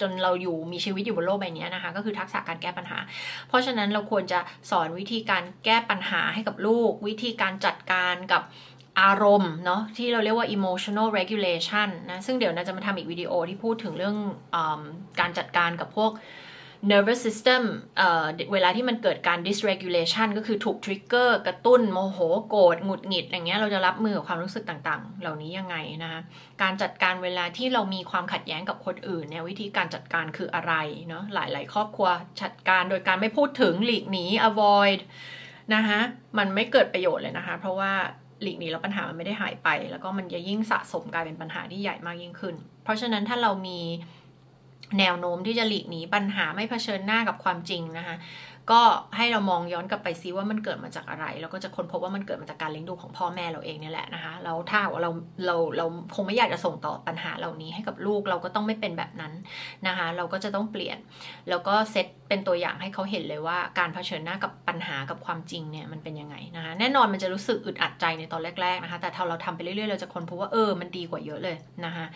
[0.00, 2.98] จนเราอยู่มีชีวิตอยู่บนโลกใบนี้นะคะ ก็คือทักษะการแก้ปัญหา
[3.48, 8.42] เพราะฉะนั้นเราควรจะสอนวิธีการแก้ปัญหาให้กับลูก วิธีการจัดการกับ
[9.00, 14.16] อารมณ์เนาะที่เราเรียกว่า emotional regulation นะซึ่งเดี๋ยวนะจะมาทำอีกวิดีโอที่พูดถึงเรื่อง
[14.54, 14.56] อ
[15.20, 16.10] การจัดการกับพวก
[16.90, 17.62] nervous system
[17.96, 22.18] เเวลาที่มันเกิดการ dysregulation ก็คือถูก trigger กระตุ้นโมโห
[22.48, 26.20] โกรธหงุดหงิดอย่างเงี้ยเราจะรับมือกับความรู้สึกต่างๆ เหล่านี้ยังไงนะคะ
[26.62, 30.74] การจัดการเวลาที่เรามีความขัดแย้งกับคนอื่นเนี่ยวิธีการจัดการคืออะไร
[31.08, 32.08] เนาะหลาย ๆ ครอบครัว
[32.42, 35.00] จัดการโดยการไม่พูดถึงหลีกหนี avoid
[35.74, 36.00] นะคะ
[36.38, 37.92] มันไม่เกิดประโยชน์เลยนะคะ เพราะว่า
[38.42, 43.80] หลีกหนีแล้วปัญหามันไม่ได้หายไป แล้วก็มันจะยิ่งสะสมกลายเป็นปัญหาที่ใหญ่มากยิ่งขึ้น เพราะฉะนั้นถ้าเรามี
[44.98, 48.16] แนวโน้มที่จะหลีกหนีปัญหาไม่เผชิญหน้ากับความจริงนะคะ
[48.70, 48.82] ก็
[49.16, 55.10] ให้เรามองย้อนกลับไปซิว่ามันเกิดมาจากอะไร แล้วก็จะค้นพบว่ามันเกิดมาจากการเลี้ยงดูของพ่อแม่เราเองนี่แหละนะคะแล้วถ้าเรา
[55.46, 59.32] เราเราคงไม่อยากจะส่งต่อปัญหาเหล่านี้ให้กับลูกเราก็ต้องไม่เป็นแบบนั้น
[59.86, 60.98] นะคะเราก็จะต้องเปลี่ยน
[61.48, 72.06] แล้วก็เซตเป็นตัวอย่างให้เขาเห็นเลยว่าการเผชิญหน้ากับปัญหากับความจริงเนี่ยมันเป็นยังไงนะคะแน่นอนมันจะรู้สึกอึดอัดใจในตอนแรกๆนะคะแต่ถ้าเราทำไปเรื่อยๆเราจะค้นพบว่าเออมันดีกว่าเยอะเลยนะคะ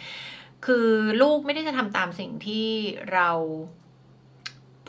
[0.64, 0.88] คือ
[1.23, 2.66] ลูกไม่ได้จะทำตามสิ่งที่
[3.12, 3.31] เรา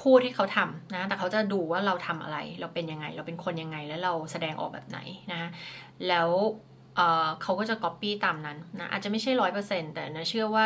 [0.01, 4.99] พูดให้เขาทำนะ แต่เขาจะดูว่าเราทำอะไร เราเป็นยังไง เราเป็นคนยังไง แล้วเราแสดงออกแบบไหน
[5.33, 5.49] นะ
[6.07, 6.29] แล้ว
[7.41, 10.65] เขาก็จะก๊อปปี้ตามนั้นนะ อาจจะไม่ใช่ร้อยเปอร์เซ็นแต่นะเชื่อว่า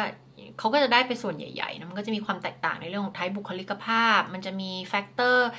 [0.59, 5.49] เขาก็จะได้ไปส่วนใหญ่ๆนะ มันก็จะมีความแตกต่างในเรื่องของไทป์บุคลิกภาพ มันจะมีแฟกเตอร์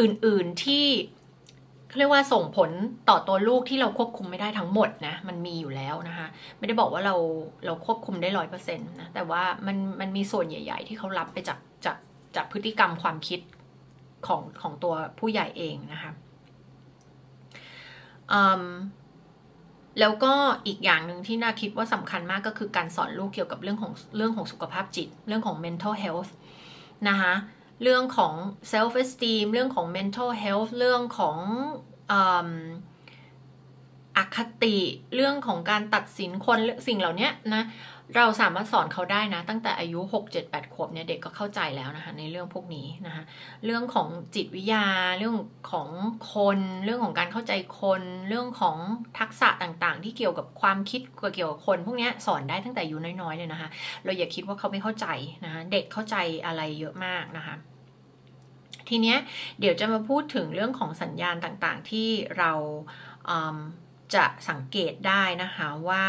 [0.00, 0.86] อื่นๆที่
[1.98, 2.70] เรียกว่าส่งผล
[3.08, 6.26] ต่อตัวลูกที่เราควบคุมไม่ได้ทั้งหมดนะ มันมีอยู่แล้วนะคะ
[6.58, 7.14] ไม่ได้บอกว่าเรา
[7.66, 11.96] เราควบคุมได้ร้อยเปอร์เซ็นต์นะ แต่ว่ามันมันมีส่วนใหญ่ ๆ ที่เขารับไปจากจาก
[12.36, 13.40] จากพฤติกรรมความคิด
[14.26, 16.12] ของของตัวผู้ใหญ่เองนะคะ
[20.00, 20.32] แล้วก็
[20.66, 26.30] อีกอย่างหนึ่งที่น่าคิดว่าสำคัญมากก็คือการสอนลูกเกี่ยวกับเรื่องของเรื่องของสุขภาพจิต เรื่องของ mental health
[27.08, 27.34] นะคะ
[27.82, 28.34] เรื่องของ
[28.72, 31.38] self esteem เรื่องของ mental health เรื่องของ
[34.16, 34.78] อคติ
[35.14, 37.64] เรื่องของการตัดสินคนสิ่งเหล่านี้นะ
[38.16, 43.22] เราสามารถสอนเขาได้นะ ตั้งแต่อายุ 6 7 8 ขวบเนี่ยเด็กก็เข้าใจแล้วนะคะในเรื่องพวกนี้นะคะ
[43.64, 44.86] เรื่องของจิตวิทยา
[45.18, 45.34] เรื่อง
[45.72, 45.88] ของ
[46.34, 48.76] คน เรื่องของการเข้าใจคน เรื่องของ
[49.18, 51.00] ทักษะต่างๆ ที่เกี่ยวกับความคิด
[51.34, 53.68] เกี่ยวกับคน พวกนี้สอนได้ตั้งแต่อายุน้อยๆเลยนะคะ
[54.04, 55.06] เราอย่าคิดว่าเขาไม่เข้าใจ
[55.44, 57.56] นะคะเด็กเข้าใจอะไรเยอะมากนะคะ
[58.88, 59.18] ทีเนี้ย
[59.60, 62.08] เดี๋ยวจะมาพูดถึงเรื่องของสัญญาณต่างๆ ที่
[62.38, 62.52] เรา
[64.14, 66.04] จะสังเกตได้นะคะว่า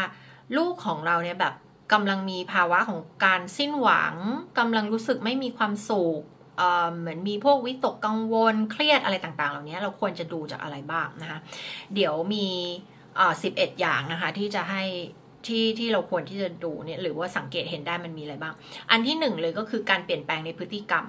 [0.56, 1.54] ลูกของเราเนี่ยแบบ
[1.92, 4.14] กำลังมีภาวะของการสิ้นหวัง
[4.58, 6.22] กำลังรู้สึกไม่มีความสุข
[6.98, 11.38] เหมือนมีพวกวิตกกังวลเครียดอะไรต่างๆ เหล่านี้เราควรจะดูจากอะไรบ้างนะคะ
[11.94, 12.46] เดี๋ยวมี
[13.42, 14.82] สิบเอ็ดอย่างนะคะที่จะให้
[15.46, 18.54] ที่ที่เราควรที่จะดูเนี่ยหรือว่าสังเกตเห็นได้มันมีอะไรบ้าง
[18.90, 21.04] อันที่หนึ่งเลยก็คือการเปลี่ยนแปลงในพฤติกรรม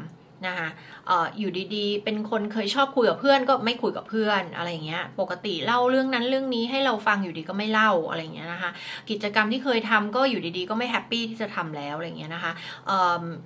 [0.48, 0.68] นะคะ
[1.10, 8.72] อออยู่ดีๆ เป็นคนเคยชอบคุยกับเพื่อนก็ไม่คุยกับเพื่อนอะไรเงี้ย ปกติเล่าเรื่องนั้นเรื่องนี้ให้เราฟังอยู่ดีก็ไม่เล่าอะไรเงี้ยนะคะ
[9.10, 12.52] กิจกรรมที่เคยทำก็อยู่ดีๆ ก็ไม่แฮปปี้ที่จะทำแล้วอะไรเงี้ยนะคะ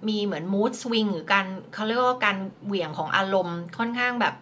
[0.08, 4.36] มีเหมือนมูดสวิงหรือการเขาเรียกว่าการเหวี่ยงของอารมณ์ค่อนข้างแบบ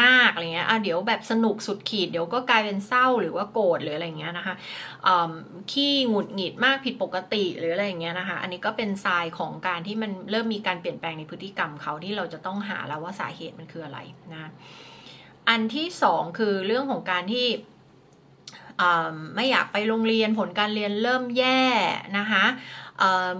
[0.00, 4.54] มากอะไรเงี้ยอะเดี๋ยวแบบสนุกสุดขีด เดี๋ยวก็กลายเป็นเศร้าหรือว่าโกรธหรืออะไรเงี้ยนะคะ
[5.70, 13.98] ขี้หงุดหงิดมากผิดปกติหรืออะไรเงี้ยนะคะ อันนี้ก็เป็นทรายของการที่มันเริ่มมีการเปลี่ยนแปลงในพฤติกรรมเขาที่เราจะต้องหาแล้วว่าสาเหตุมันคืออะไร
[14.32, 14.50] นะ
[15.48, 17.46] อันที่สองคือเรื่องของการที่
[19.36, 21.62] ไม่อยากไปโรงเรียนผลการเรียนเริ่มแย่
[22.18, 22.44] นะคะ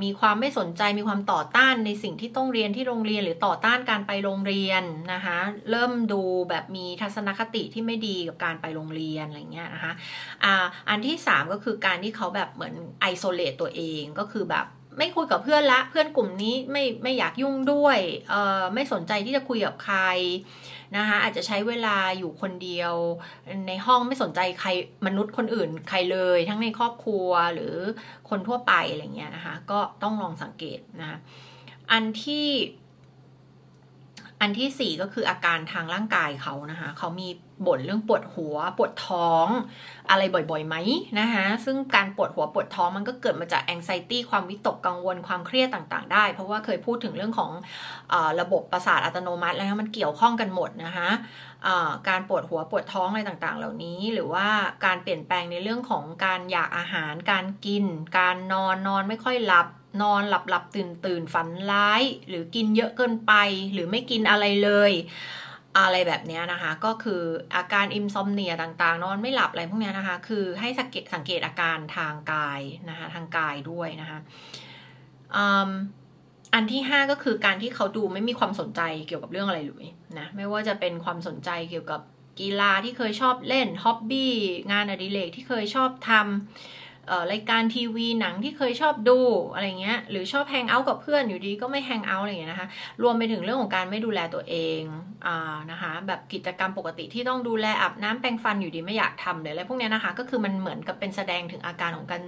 [0.02, 4.82] มีความไม่สนใจมีความต่อต้านในสิ่งที่ต้องเรียนที่โรงเรียนหรือต่อต้านการไปโรงเรียน
[5.12, 5.38] นะคะ
[5.70, 9.92] เริ่มดูแบบมีทัศนคติที่ไม่ดีกับการไปโรงเรียนอะไรเงี้ยนะคะ
[10.44, 14.66] อ่าอันที่ 3 ก็คือการที่เขาแบบเหมือนไอโซเลตตัวเองก็คือแบบ
[14.98, 17.98] ไม่คุยกับเพื่อนละเพื่อนกลุ่มนี้ไม่ไม่อยากยุ่งด้วย
[18.30, 19.98] เอ่อไม่สนใจที่จะคุยกับใคร
[20.96, 22.94] นะคะอาจจะใช้เวลาอยู่คนเดียว
[23.68, 24.68] ในห้องไม่สนใจใคร
[25.06, 27.74] มนุษย์คนอื่นใครเลย ทั้งในครอบครัวหรือ
[28.30, 31.18] คนทั่วไปอะไรเงี้ยนะคะก็ต้องลองสังเกตนะคะ
[31.92, 32.46] อันที่
[34.44, 37.28] อันที่สี่ก็คืออาการทางร่างกายเขานะคะเขามี
[37.66, 39.46] บ่นเรื่องปวดหัว ปวดท้อง
[40.10, 40.76] อะไรบ่อยๆไหม
[41.20, 47.50] นะคะซึ่งการปวดหัวปวดท้องมันก็เกิดมาจากแองไซตี้ความวิตกกังวลความเครียดต่างๆ ได้ เพราะว่าเคยพูดถึงเรื่องของ
[48.12, 51.08] อระบบประสาทอัตโนมัติแล้วมันเกี่ยวข้องกันหมดนะคะ
[52.08, 54.46] การปวดหัวปวดท้องอะไรต่างๆ เหล่านี้ หรือว่า
[54.84, 57.84] การเปลี่ยนแปลงในเรื่องของการอยากอาหาร การกิน
[58.18, 59.68] การนอนนอนไม่ค่อยหลับ
[60.02, 63.32] นอนหลับหลับตื่นตื่นฝันร้าย หรือกินเยอะเกินไป
[63.72, 64.92] หรือไม่กินอะไรเลย
[65.78, 67.22] อะไรแบบนี้นะคะ ก็คือ
[67.56, 74.18] อาการอิมซอมเนียต่างๆ นอนไม่หลับอะไรพวกนี้นะคะ คือให้สังเกตสังเกตอาการทางกายนะคะทางกายด้วยนะคะ
[76.54, 79.86] อันที่ 5 ก็คือการที่เขาดูไม่มีความสนใจเกี่ยวกับเรื่องอะไรเลย
[80.18, 82.00] นะไม่ว่าจะเป็นความสนใจเกี่ยวกับ
[82.40, 84.34] กีฬาที่เคยชอบเล่นฮ็อบบี้
[84.72, 86.83] งานอดิเรกที่เคยชอบทำ
[87.32, 89.18] รายการทีวีหนังที่เคยชอบดู
[89.54, 92.68] อะไรเงี้ยหรือชอบแฮงเอาท์กับเพื่อนอยู่ดีก็ไม่แฮงเอาท์อะไรเงี้ยนะคะ
[93.02, 94.80] รวมไปถึงเรื่องของการไม่ดูแลตัวเอง
[95.26, 102.22] อ่านะคะแบบกิจกรรมปกติที่ต้องดูแลอาบน้ำแปรงฟันอยู่ดีไม่อยากทำเลยอะไรพวกเนี้ยนะคะก็คือมันเหมือนกับเป็นแสดงถึงอาการของการ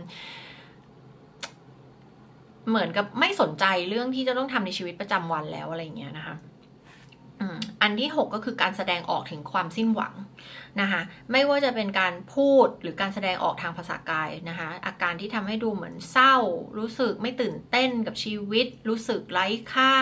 [2.69, 6.35] เหมือนกับไม่สนใจเรื่องที่จะต้องทำในชีวิตประจำวันแล้วอะไรเงี้ยนะคะ
[7.83, 10.15] อันที่ 6 ก็คือการแสดงออกถึงความสิ้นหวัง
[10.81, 11.01] นะคะ
[11.33, 16.37] ไม่ว่าจะเป็นการพูดหรือการแสดงออกทางภาษากายนะคะอาการที่ทำให้ดูเหมือนเศร้า
[16.79, 19.95] รู้สึกไม่ตื่นเต้นกับชีวิต รู้สึกไร้ค่า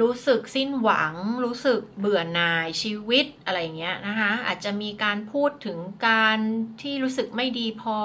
[0.00, 1.14] รู้สึกสิ้นหวัง
[1.44, 5.78] รู้สึกเบื่อหน่ายชีวิตอะไรเงี้ยนะคะอาจจะมีการพูดถึง
[6.08, 6.38] การ
[6.82, 7.98] ที่รู้สึกไม่ดีพอ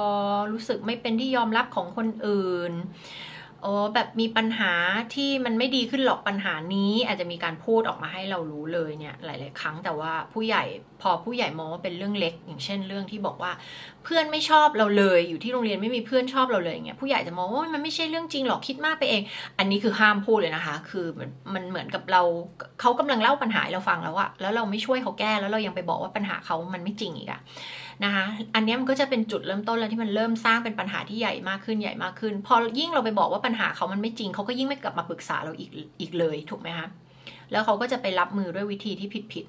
[0.52, 2.74] รู้สึกไม่เป็นที่ยอมรับของคนอื่น
[3.64, 4.74] โอ้แบบมีปัญหา
[5.16, 10.64] ที่มันไม่ดีขึ้นหรอกปัญหานี้ อาจจะมีการพูดออกมาให้เรารู้เลยเนี่ยหลาย ๆ ครั้งแต่ว่าผู้ใหญ่
[11.02, 13.52] พอผู้ใหญ่มองว่าเป็นเรื่องเล็ก อย่างเช่นเรื่องที่บอกว่า
[14.04, 19.22] เพื่อนไม่ชอบเราเลยอยู่ที่โรงเรียนไม่มีเพื่อนชอบเราเลยอย่างเงี้ยผู้ใหญ่จะมองว่ามันไม่ใช่เรื่องจริงหรอกคิดมากไปเอง
[19.60, 22.22] อันนี้คือห้ามพูดเลยนะคะ คือมันมันเหมือนกับเรา
[22.82, 27.42] เขากำลังเล่าปัญหาเราฟังแล้วอะแล้วเราไม่ช่วยเขาแก้แล้วเรายังไปบอกว่าปัญหาเขามันไม่จริงอีกอะ
[28.04, 28.26] นะคะ
[28.56, 35.70] อันนี้มันก็จะเป็นจุดเริ่มต้นแล้วที่มันเริ่มสร้างเป็นปัญหาที่ใหญ่มากขึ้นใหญ่มากขึ้น พอยิ่งเราไปบอกว่าปัญหาเขามันไม่จริงเขาก็ยิ่งไม่กลับมาปรึกษาเราอีก
[36.02, 36.88] อีกเลยถูกไหมคะ
[37.52, 39.46] แล้วเขาก็จะไปรับมือด้วยวิธีที่ผิดผิด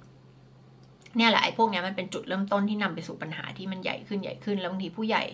[1.17, 5.25] เนี่ยแหละไอ้พวกนี้มันเป็นจุดเริ่มต้นที่นำไปสู่ปัญหาที่มันใหญ่ขึ้นใหญ่ขึ้นแล้วบางทีผู้ใหญ่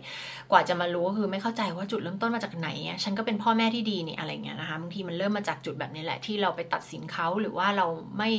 [0.50, 7.86] กว่าจะมารู้ก็คือไม่เข้าใจว่าจุดเริ่มต้นมาจากไหนเนี่ยฉันก็เป็นพ่อแม่ที่ดีนี่อะไรเงี้ยนะคะบางทีมันเริ่มมาจากจุดแบบนี้แหละที่เราไปตัดสินเขาหรือว่าเรา
[8.18, 8.30] ไม่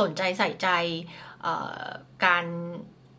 [0.00, 0.68] สนใจใส่ใจ
[2.24, 2.44] การ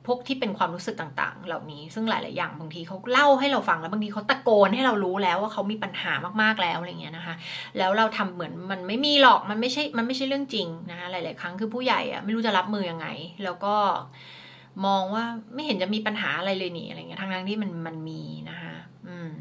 [0.08, 7.36] พวกที่เป็นความรู้สึกต่างๆ เหล่านี้ ซึ่งหลาย ๆ อย่างบางทีเขาเล่าให้เราฟังแล้วบางทีเขาตะโกนให้เรารู้แล้วว่าเขามีปัญหามากๆแล้วอะไรเงี้ยนะคะ
[7.78, 13.08] แล้วเราทำเหมือนมันไม่มีหรอกมันไม่ใช่มันไม่ใช่เรื่องจริงนะคะหลาย ๆ ครั้งคือผู้ใหญ่อะไม่รู้จะรับมือยังไง
[13.44, 13.76] แล้วก็
[14.86, 18.76] มองว่าไม่เห็นจะมีปัญหาอะไรเลยนี่อะไรเงี้ยทั้งๆที่มันมันมีนะคะ
[19.08, 19.32] อืม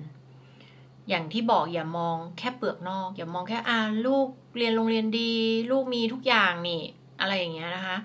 [1.08, 5.32] อย่างที่บอกอย่ามองแค่เปลือกนอก อย่ามองแค่อ่าลูกเรียนโรงเรียนดี
[5.70, 6.82] ลูกมีทุกอย่างนี่
[7.20, 7.96] อะไรอย่างเงี้ยนะคะ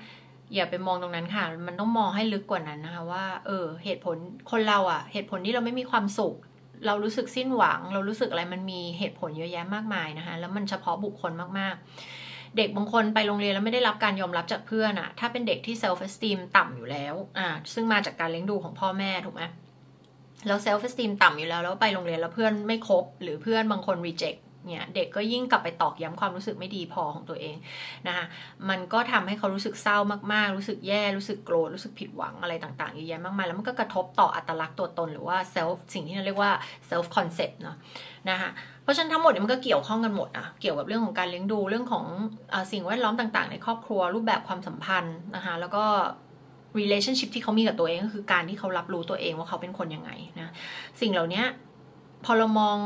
[0.55, 4.17] อย่าไปมองตรงนั้นค่ะ มันต้องมองให้ลึกกว่านั้นนะคะว่า เออ เหตุผล
[4.51, 6.35] คนเราอะเหตุผลที่เราไม่มีความสุข
[6.85, 19.43] เรารู้สึกสิ้นหวัง เรารู้สึกอะไรมันมีเหตุผลเยอะแยะมากมายนะคะ แล้วมันเฉพาะบุคคลมากๆ เด็กบางคนไปโรงเรียนแล้วไม่ได้รับการยอมรับจากเพื่อนอะถ้าเป็นเด็กที่ self-esteem ต่ำอยู่แล้วอ่าซึ่งมาจากการเลี้ยงดูของพ่อแม่ถูกไหม
[20.47, 24.35] แล้ว self-esteem ต่ำอยู่แล้วแล้วไปโรงเรียนแล้วเพื่อนไม่คบหรือเพื่อนบางคน reject
[24.67, 27.55] เนี่ยเด็กก็ยิ่งกลับไปตอกย้ำความรู้สึกไม่ดีพอของตัวเอง
[28.07, 28.25] นะคะ
[28.69, 29.97] มันก็ทำให้เขารู้สึกเศร้า
[30.33, 36.51] มากๆ รู้สึกแย่รู้สึกโกรธรู้สึกผิดหวังอะไรต่างๆเยอะแยะมากมายแล้วมันก็กระทบต่ออัตลักษณ์ตัวตนหรือว่าเซลฟ์สิ่งที่เราเรียกว่า
[36.89, 37.77] self concept เนาะ
[38.29, 38.49] นะคะ
[38.83, 42.05] เพราะฉะนั้นทั้งหมดเนี่ยมันก็เกี่ยวข้องกันหมดอะเกี่ยวกับเรื่องของการเลี้ยงดูเรื่องของ
[42.53, 45.83] อสิ่งแวดล้อมต่างๆ ในครอบครัวรูปแบบความสัมพันธ์นะคะแล้วก็
[46.79, 50.51] relationship ที่เขามีกับตัวเองก็คือการที่เขารับรู้ตัวเองว่าเขาเป็นคนยังไงนะ
[51.01, 51.43] สิ่งเหล่านี้
[52.25, 52.77] พอเรามอง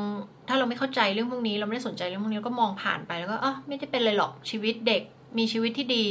[0.48, 5.02] ถ้าเราไม่เข้าใจเรื่องพวกนี้เราไม่ได้สนใจเรื่องพวกนี้ก็มองผ่านไปแล้วก็อ๋อไม่ได้เป็นอะไรหรอกชีวิตเด็ก
[5.38, 6.06] มีชีวิตที่ดี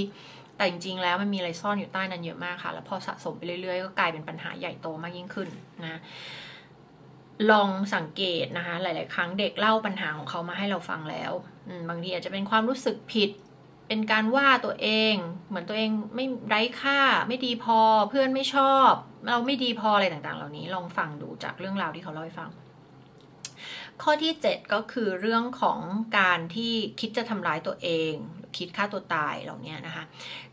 [0.57, 5.49] แต่จริงๆแล้วมันมีอะไรซ่อนอยู่ใต้นั้นเยอะมากค่ะ แล้วพอสะสมไปเรื่อยๆ ก็กลายเป็นปัญหาใหญ่โตมากยิ่งขึ้น
[5.85, 6.01] นะ
[7.51, 11.33] ลองสังเกตนะคะ หลาย ๆ ครั้งเด็กเล่าปัญหาของเขามาให้เราฟังแล้ว
[11.89, 13.31] บางทีอาจจะเป็นความรู้สึกผิด
[13.89, 15.15] เป็นการว่าตัวเอง
[15.49, 17.79] เหมือนตัวเองไม่ไร้ค่า ไม่ดีพอ
[18.11, 18.91] เพื่อนไม่ชอบ
[19.29, 22.51] เราไม่ดีพออะไรต่าง ๆ เหล่านี้ลองฟังดูจากเรื่องราวที่เขาเล่าให้ฟัง
[24.03, 25.81] ข้อที่ 7 ก็คือเรื่องของ
[26.19, 28.15] การที่คิดจะทำร้ายตัวเอง
[28.57, 30.05] คิดฆ่าตัวตายเหล่านี้นะคะ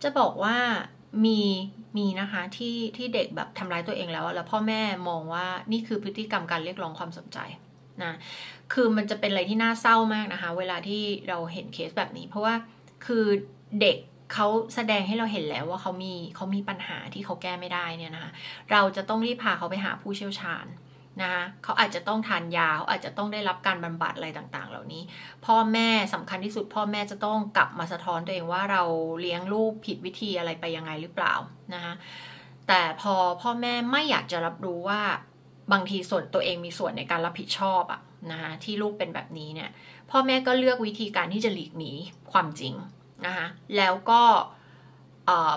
[0.03, 0.57] จะบอกว่า
[1.25, 1.41] มี
[1.97, 7.37] มีนะคะที่ที่เด็กแบบทำร้ายตัวเองแล้ว แล้วพ่อแม่มองว่านี่คือพฤติกรรมการเรียกร้องความสนใจ
[8.03, 8.13] นะ
[8.73, 12.53] คือมันจะเป็นอะไรที่น่าเศร้ามากนะคะ เวลาที่เราเห็นเคสแบบนี้ เพราะว่า
[13.05, 13.25] คือ
[13.81, 13.97] เด็ก
[14.33, 18.31] เขาแสดงให้เราเห็นแล้วว่าเขามีเขามีปัญหาที่เขาแก้ไม่ได้เนี่ยนะคะ
[18.71, 20.65] เราจะต้องรีบพาเขาไปหาผู้เชี่ยวชาญ
[21.21, 25.03] นะคะเขาอาจจะต้องทานยาเขาอาจจะต้องได้รับการบำบัดอะไรต่างๆ เหล่านี้
[25.45, 28.83] พ่อแม่สำคัญที่สุด พ่อแม่จะต้องกลับมาสะท้อนตัวเองว่าเรา
[29.21, 31.33] เลี้ยงลูกผิดวิธีอะไรไปยังไงหรือเปล่า
[31.73, 31.93] นะคะ
[32.67, 35.01] แต่พอพ่อแม่ไม่อยากจะรับรู้ว่า
[35.71, 38.01] บางทีส่วนตัวเองมีส่วนในการรับผิดชอบอะ
[38.31, 39.69] นะคะที่ลูกเป็นแบบนี้เนี่ย
[40.11, 41.91] พ่อแม่ก็เลือกวิธีการที่จะหลีกหนี
[42.31, 42.73] ความจริง
[43.25, 43.47] นะคะ
[43.77, 44.21] แล้วก็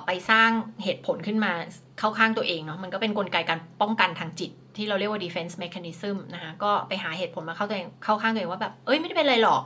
[0.07, 0.51] ไปสร้าง
[0.83, 1.53] เหตุผลขึ้นมา
[1.99, 9.63] เข้าข้างตัวเองเนาะมันก็เป็นนกลไกการป้องกันทางจิต ที่เราเรียกว่า defense mechanism นะคะก็ไปหาเหตุผลมาเข้าตัวเองเข้าข้างตัวเองว่าแบบเอ้ยไม่ได้เป็นไรหรอก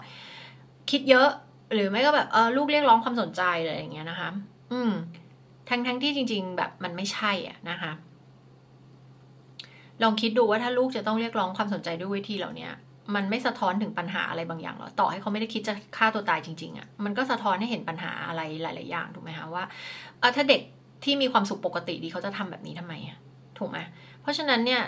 [0.91, 1.29] คิดเยอะ
[1.75, 4.29] หรือไม่ก็แบบเออลูกเรียกร้องความสนใจอะไรอย่างเงี้ยนะคะ
[4.73, 4.93] อืม
[5.69, 7.93] ทั้งทั้งที่จริง ๆ แบบมันไม่ใช่อะนะคะ
[10.03, 12.69] ลองคิดดูว่าถ้าลูกจะต้องเรียกร้องความสนใจด้วยวิธีเหล่านี้
[13.15, 19.65] มันไม่สะท้อนถึงปัญหาอะไรบางอย่างหรอ ต่อให้เขาไม่ได้คิดจะฆ่าตัวตายจริงๆอะ่ะ มันก็สะท้อนให้เห็นปัญหาอะไรหลาย ๆ อย่างถูกไหมคะว่า
[20.37, 20.61] ถ้าเด็ก
[21.05, 22.95] ที่มีความสุขปกติดีเขาจะทำแบบนี้ทำไม
[23.59, 23.79] ถูกไหม
[24.23, 24.83] เพราะฉะนั้นเนี่ย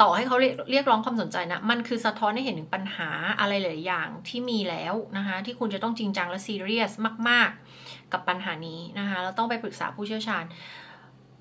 [0.00, 0.36] ต่อให้เขา
[0.70, 3.08] เรียกร้องความสนใจนะ มันคือสะท้อนให้เห็นถึงปัญหา
[3.40, 6.92] อะไรหลายอย่างที่มีแล้วนะคะที่คุณจะต้องจริงจังและซีเรียส
[7.28, 7.50] มาก
[7.80, 10.44] ๆ กับปัญหานี้นะคะแล้วต้องไปปรึกษาผู้เชี่ยวชาญ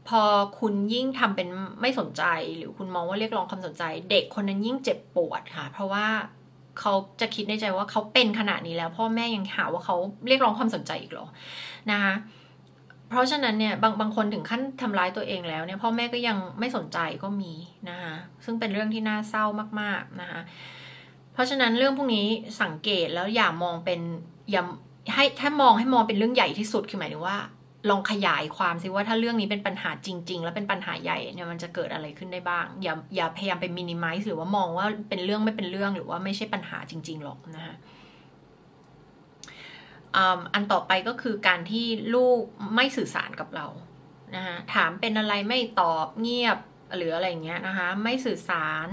[0.07, 0.24] พอ
[0.59, 1.47] คุณยิ่งทำเป็น
[1.82, 2.24] ไม่สนใจ
[2.57, 6.07] หรือคุณมองว่าเรียกร้องความสนใจ เด็กคนนั้นยิ่งเจ็บปวดค่ะ เพราะว่า
[6.80, 9.95] เขาจะคิดในใจว่าเขาเป็นขนาดนี้แล้ว พ่อแม่ยังหาว่าเขา
[10.28, 11.28] เรียกร้องความสนใจอีกหรอ
[11.91, 12.13] นะคะ
[13.10, 17.53] เพราะฉะนั้นเนี่ยบางบางคนถึงขั้นทำร้ายตัวเองแล้วเนี่ยพ่อแม่ก็ยังไม่สนใจก็มี
[17.89, 18.14] นะคะ
[18.45, 19.45] ซึ่งเป็นเรื่องที่น่าเศร้า
[19.82, 20.41] มากๆนะคะ
[21.34, 22.28] เพราะฉะนั้นเรื่องพวกนี้
[22.62, 23.99] สังเกตแล้วอย่ามองเป็น
[24.51, 24.64] อย่า
[25.14, 27.38] ให้ถ้ามองให้มองเป็นเรื่องใหญ่ที่สุดคือหมายถึงว่า
[27.89, 37.76] ลองขยายความซิว่าถ้าเรื่องนี้เป็นปัญหาจริง ๆ แล้วเป็นปัญหาใหญ่เนี่ยมันจะเกิดอะไรขึ้นได้บ้าง อย่าอย่าพยายามไปมินิมัลหรือว่ามองว่าเป็นเรื่องไม่เป็นเรื่องหรือว่าไม่ใช่ปัญหาจริง ๆ หรอกนะคะ
[40.53, 41.86] อันต่อไปก็คือการที่
[42.16, 42.41] ลูก
[42.76, 43.68] ไม่สื่อสารกับเรา
[44.36, 46.57] นะคะถามเป็นอะไรไม่ตอบเงียบ
[46.95, 48.88] หรืออะไรเงี้ยนะคะ ไม่สื่อสาร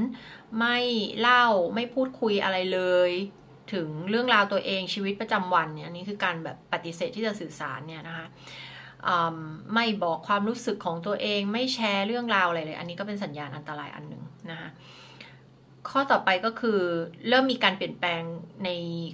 [0.58, 0.78] ไม่
[1.20, 3.10] เล่าไม่พูดคุยอะไรเลย
[3.72, 8.26] ถึงเรื่องราวตัวเองชีวิตประจำวันเนี่ยนี่คือการแบบปฏิเสธที่จะสื่อสารเนี่ยนะคะ
[9.74, 14.68] ไม่บอกความรู้สึกของตัวเองไม่แชร์เรื่องราวอะไรเลย อันนี้ก็เป็นสัญญาณอันตรายอันหนึ่งนะคะ
[15.90, 16.80] ข้อต่อไปก็คือ
[17.28, 18.22] เริ่มมีการเปลี่ยนแปลง
[18.64, 18.70] ใน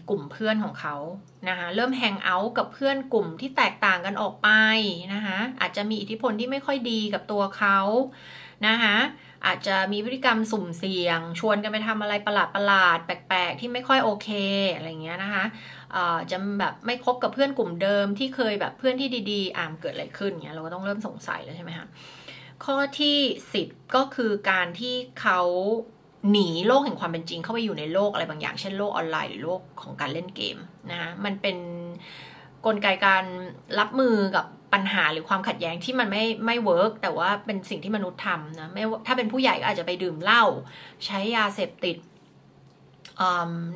[0.09, 0.97] กลุ่มเพื่อนของเขา
[1.49, 4.49] นะคะเริ่มแฮงเอาท์กับเพื่อนกลุ่มที่แตกต่างกันออกไป
[5.15, 7.79] นะคะอาจจะมีอิทธิพลที่ไม่ค่อยดีกับตัวเขา
[8.67, 8.97] นะคะ
[9.47, 14.29] อาจจะมีพฤติกรรมสุ่มเสี่ยง ชวนกันไปทำอะไรประหลาดประหลาดแปลกๆ ที่ไม่ค่อยโอเค
[14.75, 15.45] อะไรเงี้ยนะคะ
[16.31, 21.87] จะแบบไม่คบกับเพื่อนกลุ่มเดิมที่เคยแบบเพื่อนที่ดีๆอ่ามเกิดอะไรขึ้นเงี้ยเราก็ต้องเริ่มสงสัยแล้วใช่ไหมคะ
[22.65, 23.19] ข้อที่
[23.55, 25.41] สิบก็คือการที่เขา
[26.31, 30.57] หนีโลกแห่งความเป็นจริงเข้าไปอยู่ในโลกอะไรบางอย่าง เช่นโลกออนไลน์หรือโลกของการเล่นเกม
[30.91, 31.57] นะคะมันเป็น
[32.63, 33.25] นกลไกการ
[33.79, 40.45] รับมือกับปัญหาหรือความขัดแย้งที่มันไม่ไม่ work แต่ว่าเป็นสิ่งที่มนุษย์ทำนะไม่ถ้าเป็นผู้ใหญ่ก็อาจจะไปดื่มเหล้า
[41.07, 41.97] ใช้ยาเสพติด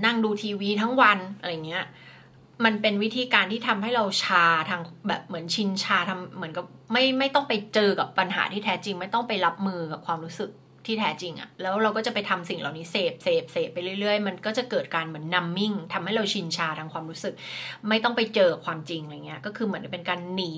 [0.05, 1.85] นั่งดูทีวีทั้งวันอะไรเงี้ย
[2.65, 10.51] มันเป็นวิธีการที่ทำให้เราชาทางแบบเหมือนชินชาทำเหมือนกับไม่ไม่ต้องไปเจอกับปัญหาที่แท้จริง ไม่ต้องไปรับมือกับความรู้สึก
[10.87, 17.35] ที่แท้จริงอะแล้วเราก็จะไปทำสิ่งเหล่านี้เสพเสพเสพไปเรื่อยๆ มันก็จะเกิดการเหมือน numbing ทำให้เราชินชาทางความรู้สึก
[17.89, 20.53] ไม่ต้องไปเจอความจริงอะไรเงี้ยก็คือเหมือนเป็นการหนี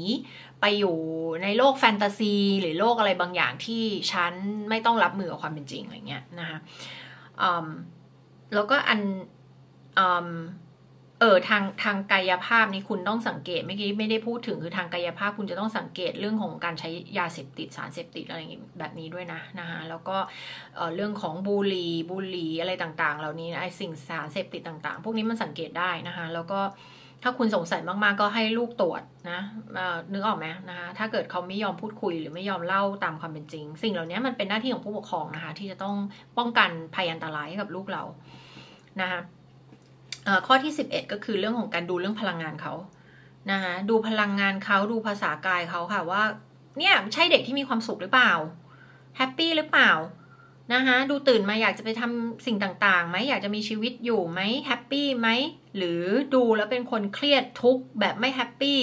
[0.60, 0.96] ไปอยู่
[1.42, 4.34] ในโลกแฟนตาซี หรือโลกอะไรบางอย่างที่ฉัน
[4.70, 6.58] ไม่ต้องรับมือกับความเป็นจริงอะไรเงี้ยนะคะ
[8.54, 9.00] แล้วก็อัน
[11.20, 16.88] เออทางทางกายภาพนี่คุณต้องสังเกตเมื่อกี้ไม่ได้พูดถึงคือทางกายภาพคุณจะต้องสังเกตเรื่องของการใช้
[17.18, 20.16] ยาเสพติดสารเสพติดอะไรอย่างแบบนี้ด้วยนะนะคะแล้วก็
[20.74, 26.60] เเรื่องของบุหรี่บุหรี่อะไรต่างๆ เหล่านี้ไอสิ่งสารเสพติดต่างๆ พวกนี้มันสังเกตได้นะคะแล้วก็
[27.22, 29.40] ถ้าคุณสงสัยมากๆก็ให้ลูกตรวจนะ
[30.12, 35.96] นึกออกไหมนะคะถ้าเกิดเขาไม่ยอมพูดคุยหรือไม่ยอมเล่าตามความเป็นจริง สิ่งเหล่านี้มันเป็นหน้าที่ของผู้ปกครองนะคะที่จะต้อง
[36.38, 38.02] ป้องกันภัยอันตรายให้กับลูกเรา
[39.00, 39.20] นะคะ
[40.46, 42.74] ข้อที่ 11 ก็คือเรื่องของการดูเรื่องพลังงานเขา
[43.50, 46.22] นะคะดูพลังงานเขาดูภาษากายเขาค่ะว่า
[46.78, 48.32] เนี่ยใช่เด็กที่มีความสุขหรือเปล่า
[49.16, 49.92] แฮปปี้หรือเปล่า
[50.74, 55.28] นะคะดูตื่นมาอยากจะไปทำสิ่งต่างๆไหมอยากจะมีชีวิตอยู่ไหมhappy ไหม
[55.76, 56.02] หรือ
[56.34, 58.80] ดูแล้วเป็นคนเครียดทุกแบบไม่ happy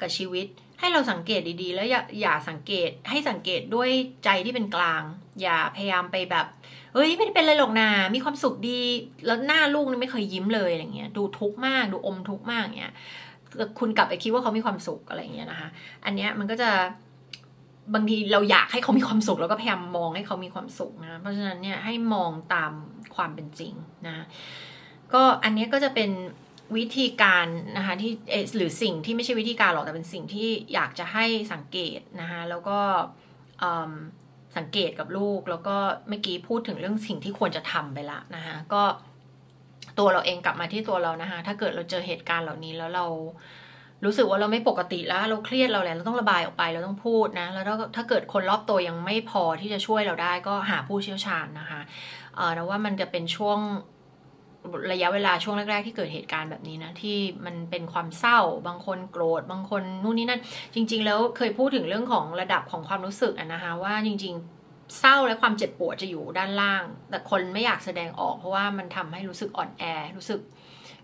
[0.00, 0.46] กับชีวิต
[0.80, 3.90] ให้เราสังเกตดีๆ แล้วอย่าอย่าสังเกตให้สังเกตด้วย
[4.24, 5.02] ใจที่เป็นกลาง
[5.42, 6.46] อย่าพยายามไปแบบ
[6.94, 8.80] เฮ้ยไม่ได้เป็นอะไรหรอกนามีความสุขดี
[9.26, 12.92] แล้วหน้าลูกนี่ไม่เคยยิ้มเลยอะไรเงี้ย ดูทุกข์มาก ดูอมทุกข์มากเงี้ย
[13.78, 15.68] คุณกลับไปคิดว่าเขามีความสุขอะไรเงี้ยนะคะ
[16.04, 16.70] อันเนี้ยมันก็จะ
[17.94, 22.72] บางทีเราอยากให้เขามีความสุข แล้วก็พยายามมองให้เขามีความสุขนะ เพราะฉะนั้นเนี่ยให้มองตาม
[23.14, 23.74] ความเป็นจริง
[24.06, 24.24] นะ
[25.14, 26.10] ก็อันนี้ก็จะเป็น
[26.76, 28.12] วิธีการนะคะที่
[28.56, 32.78] หรือสิ่งที่ไม่ใช่วิธีการหรอกแต่เป็นสิ่งที่อยากจะให้สังเกตนะคะแล้วก็
[34.56, 35.76] สังเกตกับลูก แล้วก็
[36.08, 38.82] เมื่อกี้พูดถึงเรื่องสิ่งที่ควรจะทำไปละนะคะก็
[39.98, 43.06] ตัวเราเองกลับมาที่ตัวเรานะคะถ้าเกิดเราเจอเหตุการณ์เหล่านี้แล้วเรา
[44.04, 47.64] รู้สึกว่าเราไม่ปกติแล้วเราเครียดเราแหละเราต้องระบายออกไปเราต้องพูดนะแล้ว
[47.96, 51.80] ถ้าเกิดคนรอบตัวยังไม่พอที่จะช่วยเราได้ก็หาผู้เชี่ยวชาญนะคะ
[52.36, 53.58] เออนะว่ามันจะเป็นช่วง
[54.92, 60.40] ระยะเวลาช่วงแรก ๆ ที่เกิดเหตุการณ์แบบนี้นะ ที่มันเป็นความเศร้าบางคนโกรธ บางคนนู่นนี่นั่น
[60.74, 64.34] จริง ๆ แล้วเคยพูดถึงเรื่องของระดับของความรู้สึกอะนะคะว่าจริง
[64.64, 69.84] ๆ เศร้าและความเจ็บปวดจะอยู่ด้านล่าง แต่คนไม่อยากแสดงออกเพราะว่ามันทำให้รู้สึกอ่อนแอ
[70.16, 70.40] รู้สึก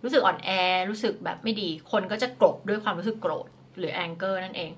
[0.03, 0.51] รู้สึกอ่อนแอ
[0.91, 3.49] รู้สึกแบบไม่ดี คนก็จะกลบด้วยความรู้สึกโกรธ
[3.79, 4.73] หรือแองเกอร์นั่นเอง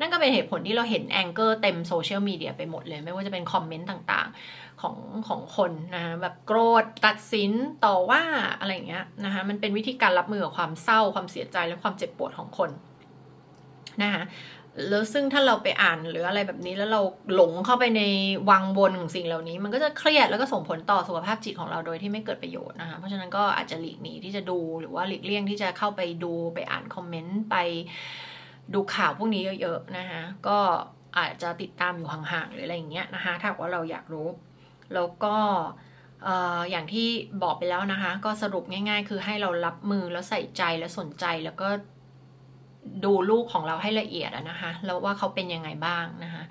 [0.00, 4.96] นั่นก็เป็นเหตุผลที่เราเห็นแองเกอร์เต็มโซเชียลมีเดียไปหมดเลย ไม่ว่าจะเป็นคอมเมนต์ต่างๆ ของ
[5.28, 7.52] ของคนนะะแบบโกรธตัดสิน
[7.84, 8.22] ต่อว่า
[8.58, 12.70] อะไรอย่างเงี้ยนะคะมันเป็นวิธีการรับมือกับความเศร้าความเสียใจและความเจ็บปวดของคน
[14.02, 14.24] นะคะ
[14.88, 17.00] แล้วซึ่งถ้าเราไปอ่านหรืออะไรแบบนี้แล้วเรา
[17.34, 18.02] หลงเข้าไปใน
[18.50, 27.56] วังวนของสิ่งเหล่านี้ มันก็จะเครียดแล้วก็ส่งผลต่อสุขภาพจิตของเราโดยที่ไม่เกิดประโยชน์นะคะเพราะฉะนั้นก็อาจจะหลีกหนีที่จะดูหรือว่าหลีกเลี่ยงที่จะเข้าไปดูไปอ่านคอมเมนต์ไป
[28.74, 30.58] ดูข่าวพวกนี้เยอะๆนะคะก็
[31.18, 34.26] อาจจะติดตามอยู่ห่างๆหรืออะไรอย่างเงี้ยนะคะถ้าว่าเราอยากรู้
[34.94, 35.36] แล้วก็
[36.70, 37.08] อย่างที่
[37.42, 41.68] บอกไปแล้วนะคะ ก็สรุปง่าย ๆ คือให้เรารับมือแล้วใส่ใจและสนใจแล้วก็
[43.04, 46.44] ดูลูกของเราให้ละเอียดนะคะแล้วว่าเขาเป็นยังไงบ้างนะคะ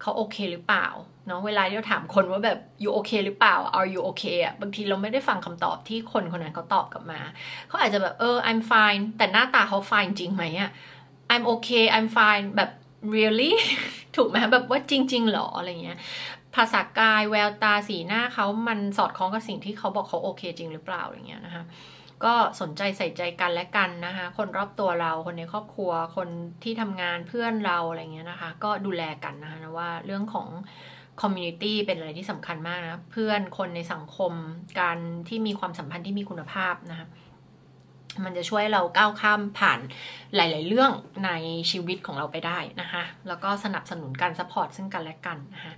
[0.00, 0.86] เขาโอเคหรือเปล่า
[1.26, 7.20] เนาะเวลาที่เราถามคนว่าแบบ you okay หรือเปล่า are you okay อะบางทีเราไม่ได้ฟังคำตอบที่คนคนนั้นเขาตอบกลับมา
[7.68, 10.70] เขาอาจจะแบบเออ I'm fine แต่หน้าตาเขา fine จริงไหมอะ
[11.32, 12.70] I'm okay I'm fine แบบ
[13.14, 13.52] really
[14.16, 15.98] ถูกไหมแบบว่าจริง ๆ หรออะไรเงี้ย
[16.56, 21.64] ภาษากายแววตาสีหน้าเขามันสอดคล้องกับสิ่งที่เขาบอกเขาโอเคจริงหรือเปล่าอะไรเงี้ยนะคะ
[22.24, 26.28] ก็สนใจใส่ใจกันและกันนะคะ คนรอบตัวเราคนในครอบครัว คน
[26.62, 30.48] ที่ทำงานเพื่อนเราอะไรเงี้ยนะคะ ก็ดูแลกันนะคะนะว่าเรื่องของ
[31.20, 34.32] คอมมูนิตี้เป็นอะไรที่สำคัญมากนะเพื่อนคนในสังคม
[34.80, 34.98] การ
[35.28, 37.06] ที่มีความสัมพันธ์ที่มีคุณภาพนะคะ
[38.24, 39.80] มันจะช่วยเราก้าวข้ามผ่าน
[40.34, 40.90] หลาย ๆ เรื่อง
[41.26, 41.30] ใน
[41.70, 45.74] ชีวิตของเราไปได้นะคะ แล้วก็สนับสนุนการ support ซึ่งกันและกันนะคะ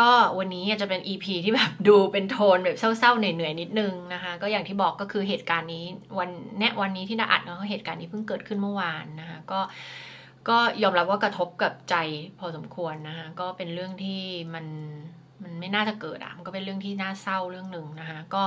[0.00, 5.84] ก็วันนี้จะเป็น EP ที่แบบดูเป็นโทนแบบเศร้าๆเหนื่อยๆนิดนึงนะคะ ก็อย่างที่บอกก็คือเหตุการณ์นี้
[6.18, 9.60] วันเนี้ยวันนี้ที่นาอัดเนาะเหตุการณ์นี้เพิ่งเกิดขึ้นเมื่อวานนะคะก็
[10.48, 11.94] ก็ยอมรับว่ากระทบกับใจ
[12.38, 14.20] พอสมควรนะคะก็เป็นเรื่องที่
[14.54, 14.66] มัน
[15.42, 18.44] มันไม่น่าจะเกิดอะมันก็เป็นเรื่องที่น่าเศร้าเรื่องหนึ่งนะคะก็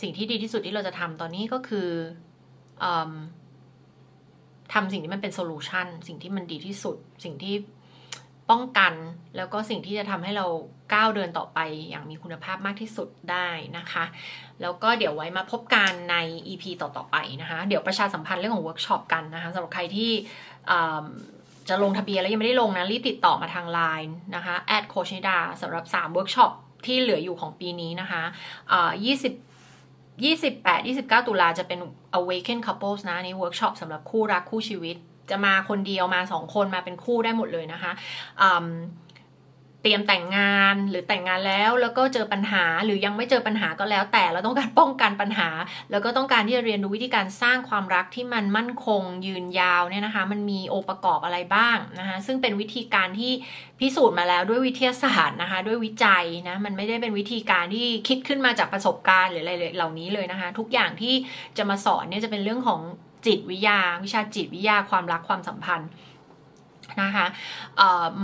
[0.00, 2.84] สิ่งที่ดีที่สุดที่เราจะทำตอนนี้ก็คือ
[4.72, 7.54] ทำสิ่งที่มันเป็น solution สิ่งที่มันดีที่สุด สิ่งที่
[8.50, 8.92] ป้องกัน
[9.36, 10.46] แล้วก็สิ่งที่จะทำให้เรา
[10.94, 11.58] ก้าวเดินต่อไป
[11.90, 13.48] อย่างมีคุณภาพมากที่สุดได้
[13.78, 14.04] นะคะ
[14.62, 16.16] แล้วก็เดี๋ยวไว้มาพบกันใน
[16.48, 20.10] EP ต่อๆไปนะคะ เดี๋ยวประชาสัมพันธ์เรื่องของเวิร์กช็อปกันนะคะสำหรับใครที่
[21.68, 26.50] จะลงทะเบียนแล้วยังไม่ได้ลงนะรีบติดต่อมาทาง Line นะคะ add โค้ชนิดาสำหรับ3เวิร์กช็อป
[26.86, 28.22] ที่เหลืออยู่ของปีนี้นะคะ
[29.44, 31.78] 20 28 29 ตุลาจะเป็น
[32.18, 34.96] Awaken Couples นะนี่เวิร์กช็อปสำหรับคู่รักคู่ชีวิต
[35.30, 37.92] จะมาคนเดียวมาสองคนมาเป็นคู่ได้หมดเลยนะคะ
[39.84, 45.48] เตรียมแต่งงานหรือแต่งงานแล้วแล้วก็เจอปัญหาหรือยังไม่เจอปัญหาก็แล้วแต่เราต้องการป้องกันปัญหา
[45.90, 53.32] แล้วก็ต้องการที่จะเรียนรู้วิธีการสร้างความรักที่มันมั่นคงยืนยาวเนี่ยนะคะ มันมีองค์ประกอบอะไรบ้างนะคะซึ่งเป็นวิธีการที่
[53.80, 61.14] พิสูจน์มาแล้วด้วยวิทยาศาสตร์นะคะ ด้วยวิจัยนะมันไม่ได้เป็นวิธีการที่คิดขึ้นมาจากประสบการณ์หรืออะไรเหล่านี้เลยนะคะ ทุกอย่างที่
[61.58, 62.80] จะมาสอนเนี่ยจะเป็นเรื่องของ
[63.26, 65.90] จิตวิทยา วิชาจิตวิทยาความรักความสัมพันธ์
[67.02, 67.26] นะคะ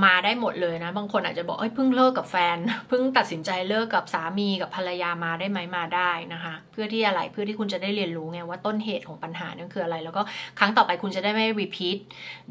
[0.05, 2.57] มาได้หมดเลยนะ บางคนอาจจะบอกเอ้ยเพิ่งเลิกกับแฟน
[2.89, 10.23] เพิ่งตัดสินใจเลิกกับสามีกับภรรยามาได้ไหมมาได้นะคะ เพื่อที่อะไรเพื่อที่คุณจะได้เรียนรู้ไงว่าต้นเหตุของปัญหานั่นคืออะไร แล้วก็
[10.59, 11.99] ครั้งต่อไปคุณจะได้ไม่ repeat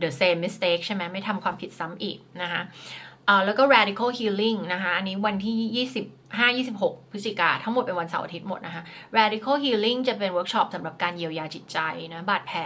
[0.02, 2.62] the same mistake ใช่ไหมไม่ทำความผิดซ้ำอีกนะคะ
[3.46, 8.84] แล้วก็ radical healing นะคะ อันนี้วันที่25 26 พฤศจิกาทั้งหมดเป็นวันเสาร์อาทิตย์หมดนะคะ
[9.17, 11.80] radical healing จะเป็นเวิร์กช็อปสำหรับการเยียวยาจิตใจ
[12.13, 12.59] นะบาดแผล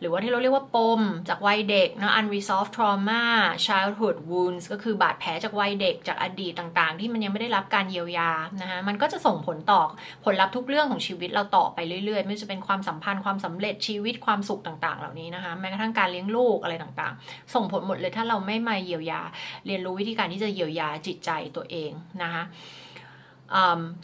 [0.00, 3.22] หรือว่าที่เราเรียกว่าปมจากวัยเด็กนะ unresolved trauma
[3.66, 8.30] childhood wounds ก็คือบาดแผลจากวัยเด็กจากอดีตต่างๆ ที่มันยังไม่ได้รับการเยียวยา
[8.60, 9.82] นะคะมันก็จะส่งผลต่อ
[10.24, 19.22] ผลลัพธ์ทุกเรื่องของชีวิตเราต่อไปเรื่อยๆ ไม่ว่าจะเป็นความสัมพันธ์ความสำเร็จชีวิตความสุขต่างๆ เหล่านี้นะคะแม้กระทั่งการเลี้ยงลูกอะไรต่างๆ ส่งผลหมดเลยถ้าเราไม่มาเยียวยา
[19.66, 21.90] เรียนรู้วิธีการที่จะเยียวยาจิตใจตัวเอง
[22.22, 22.44] นะคะ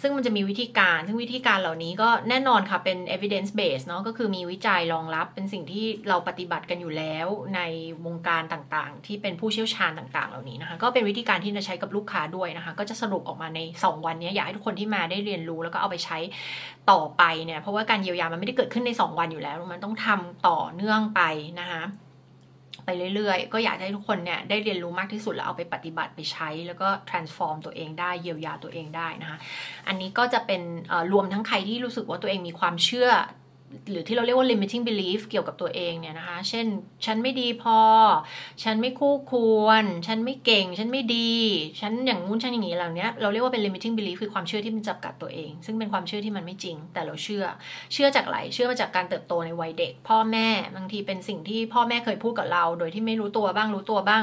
[0.03, 7.27] ซึ่งมันจะมีวิธีการ ซึ่งวิธีการเหล่านี้ก็แน่นอนค่ะเป็น evidence base เนาะก็คือมีวิจัยรองรับเป็นสิ่งที่เราปฏิบัติกันอยู่แล้ว
[7.57, 7.61] ใน
[8.07, 16.19] วงการต่างๆ ที่เป็นผู้เชี่ยวชาญต่างๆ เหล่านี้นะคะ ก็เป็นวิธีการที่จะใช้กับลูกค้าด้วยนะคะ ก็จะสรุปออกมาใน 2 วันนี้อยากให้ทุกคนที่มาได้เรียนรู้แล้วก็เอาไปใช้
[16.91, 21.21] ต่อไปเนี่ยเพราะว่าการเยียวยามันไม่ได้เกิดขึ้นใน 2 วันอยู่แล้ว มันต้องทำต่อเนื่องไป
[21.61, 21.83] นะคะ
[22.89, 29.39] ไปเรื่อยๆ ก็อยากให้ทุกคนเนี่ยได้เรียนรู้มากที่สุดแล้วเอาไปปฏิบัติไปใช้ แล้วก็ transform ตัวเองได้เยียวยาตัวเองได้นะคะ
[29.89, 30.63] อันนี้ก็จะเป็น
[31.13, 33.11] รวมทั้งใครที่รู้สึกว่าตัวเองมีความเชื่อ
[33.91, 36.67] หรือที่เราเรียกว่า limiting belief เกี่ยวกับตัวเองเนี่ยนะคะ เช่น
[37.07, 37.79] ฉันไม่ดีพอ
[38.65, 41.33] ฉันไม่คู่ควร ฉันไม่เก่ง ฉันไม่ดี
[41.81, 47.45] ฉันอย่างงู้นฉันอย่างนี้เหล่านี้เราเรียกว่าเป็น limiting belief คือความเชื่อที่มันจับกัดตัวเอง ซึ่งเป็นความเชื่อที่มันไม่จริง แต่เราเชื่อ
[47.93, 54.23] เชื่อจากอะไรเชื่อมาจากการเติบโตในวัยเด็ก พ่อแม่บางทีเป็นสิ่งที่พ่อแม่เคยพูดกับเรา โดยที่ไม่รู้ตัวบ้างรู้ตัวบ้าง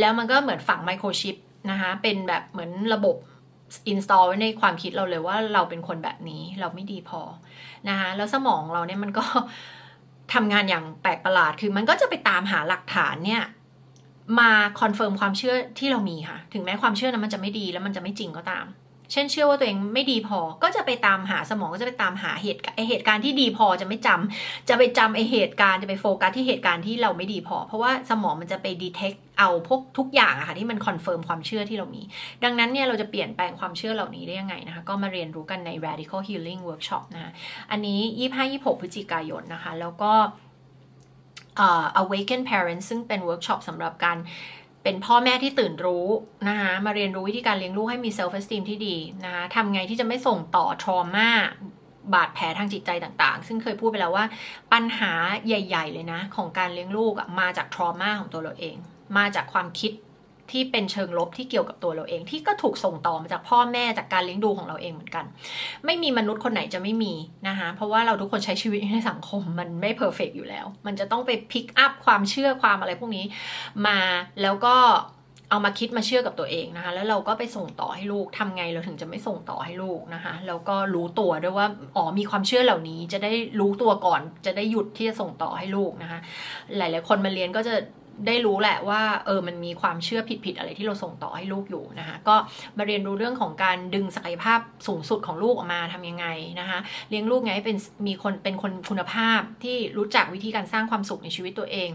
[0.00, 1.36] แล้วมันก็เหมือนฝังไมโครชิป
[1.70, 3.16] นะคะเป็นแบบเหมือนระบบ
[3.88, 7.20] install ไว้ในความคิดเราเลยว่าเราเป็นคนแบบนี้เราไม่ดีพอ
[7.88, 9.24] นะคะแล้วสมองเราเนี่ยมันก็
[10.32, 13.42] ทำงานอย่างแปลกประหลาด คือมันก็จะไปตามหาหลักฐานเนี่ย
[14.40, 14.50] มา
[14.80, 18.66] confirm ความเชื่อที่เรามีค่ะ ถึงแม้ความเชื่อนั้นมันจะไม่ดีแล้วมันจะไม่จริงก็ตาม
[19.12, 32.02] เช่นเชื่อว่าตัวเองไม่ดีพอ ก็จะไปตามหาสมองก็จะไปตามหาเหตุไอเหตุการณ์ที่ดีพอจะไม่จำจะไปจำไอเหตุการณ์จะไปโฟกัสที่เหตุการณ์ที่เราไม่ดีพอ เพราะว่าสมองมันจะไป detect เอาพวกทุกอย่างอะค่ะที่มัน confirm ความเชื่อที่เรามี
[32.44, 37.30] ดังนั้นเนี่ยเราจะเปลี่ยนแปลงความเชื่อเหล่านี้ได้ยังไงนะคะ ก็มาเรียนรู้กันใน radical healing workshop นะคะ
[37.70, 38.00] อันนี้
[38.40, 40.12] 25-26 พฤศจิกายนนะคะ แล้วก็
[41.66, 44.18] uh, awaken parents ซึ่งเป็นเวิร์กช็อปสำหรับการ
[44.82, 46.06] เป็นพ่อแม่ที่ตื่นรู้
[46.48, 51.30] นะคะมาเรียนรู้วิธีการเลี้ยงลูกให้มี self-esteem ที่ดีนะคะทำไงที่จะไม่ส่งต่อ trauma
[52.14, 54.24] บาดแผลทางจิตใจต่างๆ ซึ่งเคยพูดไปแล้วว่า
[54.72, 55.12] ปัญหา
[55.46, 58.76] ใหญ่ ๆ เลยนะ ของการเลี้ยงลูกมาจาก trauma ของตัวเราเอง
[59.16, 59.92] มาจากความคิด
[60.50, 65.24] ที่เป็นเชิงลบที่เกี่ยวกับตัวเราเอง ที่ก็ถูกส่งต่อมาจากพ่อแม่จากการเลี้ยงดูของเราเองเหมือนกัน
[65.84, 67.14] ไม่มีมนุษย์คนไหนจะไม่มี
[67.48, 73.24] นะคะเพราะว่าเราทุกคนใช้ชีวิตในสังคมมันไม่ perfect อยู่แล้ว มันจะต้องไป pick up ความเชื่อความอะไรพวกนี้
[73.86, 73.98] มา
[74.42, 74.76] แล้วก็
[75.50, 86.18] เอามาคิดมาเชื่อกับตัวเองนะคะ แล้วเราก็ไปส่งต่อให้ลูกทำไงเราถึงจะไม่ส่งต่อให้ลูกนะคะ แล้วก็รู้ตัวด้วยว่าอ๋อมีความเชื่อเหล่านี้จะได้รู้ตัวก่อน จะได้หยุดที่จะส่งต่อให้ลูกนะคะ
[86.76, 87.74] หลาย ๆ คนมาเรียนก็จะ
[88.26, 92.36] ได้รู้แหละว่าเออมันมีความเชื่อผิดๆอะไรที่เราส่งต่อให้ลูกอยู่นะคะก็
[92.78, 96.26] มาเรียนรู้เรื่องของการดึงศักยภาพสูงสุดของลูกออกมาทํำยังไง
[96.60, 96.78] นะคะ
[97.10, 101.88] เลี้ยงลูกไงเป็นมีคนเป็นคนคุณภาพที่รู้จักวิธีการสร้างความสุขในชีวิตตัวเอง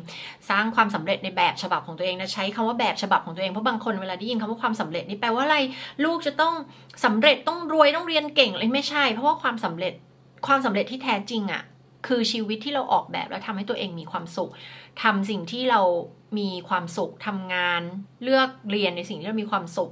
[0.49, 5.57] สร้างความสำเร็จในแบบฉบับของตัวเองนะใช้คำว่าแบบฉบับของตัวเองเพราะบางคนเวลาได้ยินคำว่าความสำเร็จนี่แปลว่าอะไร
[6.05, 6.53] ลูกจะต้อง
[7.05, 9.93] สำเร็จต้องรวยต้องเรียนเก่งเลยไม่ใช่ เพราะว่าความสำเร็จ
[10.47, 11.63] ความสำเร็จที่แท้จริงอะ่ะ
[12.07, 14.51] คือชีวิตที่เราออกแบบแล้วทำให้ตัวเองมีความสุข
[15.03, 15.81] ทำสิ่งที่เรา
[16.39, 17.81] มีความสุขทำงาน
[18.23, 19.91] เลือกเรียนในสิ่งที่เรามีความสุข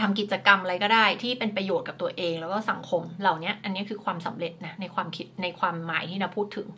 [0.00, 6.68] ทำกิจกรรมอะไรก็ได้ที่เป็นประโยชน์กับตัวเอง แล้วก็สังคมเหล่านี้อันนี้คือความสำเร็จนะในความคิดในความหมายที่เราพูดถึง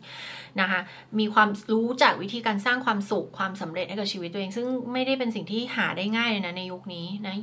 [0.61, 0.79] นะคะ
[1.19, 7.33] มีความรู้จากวิธีการสร้างความสุขความสำเร็จให้กับชีวิตตัวเอง ซึ่งไม่ได้เป็นสิ่งที่หาได้ง่ายเลยนะในยุคนี้นะ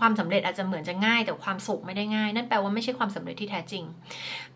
[0.00, 3.84] ความสำเร็จอาจจะเหมือนจะง่ายแต่ความสุขไม่ได้ง่าย นั่นแปลว่าไม่ใช่ความสำเร็จที่แท้จริง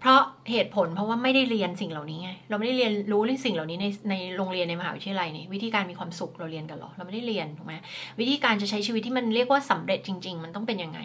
[0.00, 0.20] เพราะ
[0.50, 7.74] เหตุผลเพราะว่าไม่ได้เรียนสิ่งเหล่านี้ไงเราไม่ได้เรียนรู้เรื่องสิ่งเหล่านี้ในในโรงเรียนในมหาวิทยาลัยนี่วิธีการมีความสุขเราเรียนกันหรอเราไม่ได้เรียนถูกไหม
[8.20, 11.00] วิธีการจะใช้ชีวิตที่มันเรียกว่าสำเร็จจริง ๆ มันต้องเป็นยังไง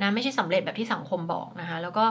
[0.00, 2.06] นะไม่ใช่สำเร็จแบบที่สังคมบอกนะคะ แล้วก็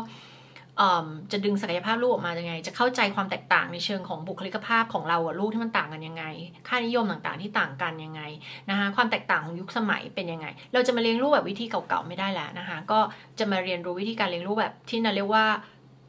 [1.31, 6.25] จะดึงศักยภาพลูกออกมายังไง จะเข้าใจความแตกต่างในเชิงของบุคลิกภาพของเรากับลูกที่มันต่างกันยังไง
[6.67, 8.21] ค่านิยมต่างๆที่ต่างกันยังไง
[8.69, 12.99] นะคะความแตกต่างของยุคสมัยเป็นยังไง เราจะมาเลี้ยงลูกแบบวิธีเก่าๆไม่ได้แล้วนะคะ ก็
[13.39, 15.45] จะมาเรียนรู้วิธีการเลี้ยงลูกแบบที่นาเรียกว่า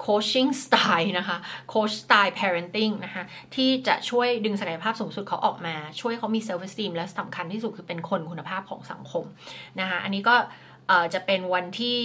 [0.06, 1.38] coaching style นะคะ
[1.72, 3.22] coach style parenting นะคะ
[3.54, 9.24] ที่จะช่วยดึงศักยภาพสูงสุดเขาออกมา ช่วยเขามี self esteem และสำคัญที่สุดคือเป็นคนคุณภาพของสังคม
[9.80, 10.34] นะคะอันนี้ก็
[11.14, 12.00] จะเป็นวันที่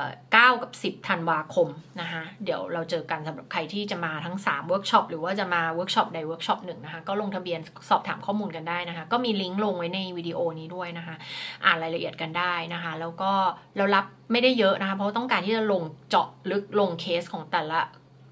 [0.00, 1.68] 9กับ 10ธันวาคม
[2.00, 11.16] นะคะเดี๋ยวเราเจอกันสำหรับใครที่จะมาทั้ง3เวิร์กช็อปหรือว่าจะมาเวิร์กช็อปใดเวิร์กช็อปหนึ่งนะคะก็ลงทะเบียนสอบถามข้อมูลกันได้นะคะ ก็มีลิงก์ลงไว้ในวิดีโอนี้ด้วยนะคะ
[11.64, 13.32] อ่านรายละเอียดกันได้นะคะ แล้วก็
[13.76, 17.80] เรารับไม่ได้เยอะนะคะ เพราะต้องการที่จะลงเจาะลึกลงเคสของแต่ละ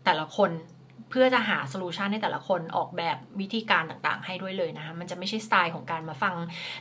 [0.04, 0.52] แต่ละคน
[1.10, 6.34] เพื่อจะหา solution ให้แต่ละคนออกแบบวิธีการต่างๆ ให้ด้วยเลยนะคะมันจะไม่ใช่สไตล์ของการมาฟัง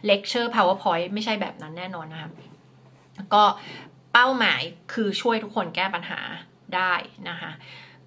[0.05, 2.29] lecture PowerPoint ไม่ใช่แบบนั้นแน่นอนนะคะ
[3.33, 3.43] ก็
[4.13, 4.61] เป้าหมาย
[4.93, 6.19] คือช่วยทุกคนแก้ปัญหา
[6.75, 6.93] ได้
[7.29, 7.51] นะคะ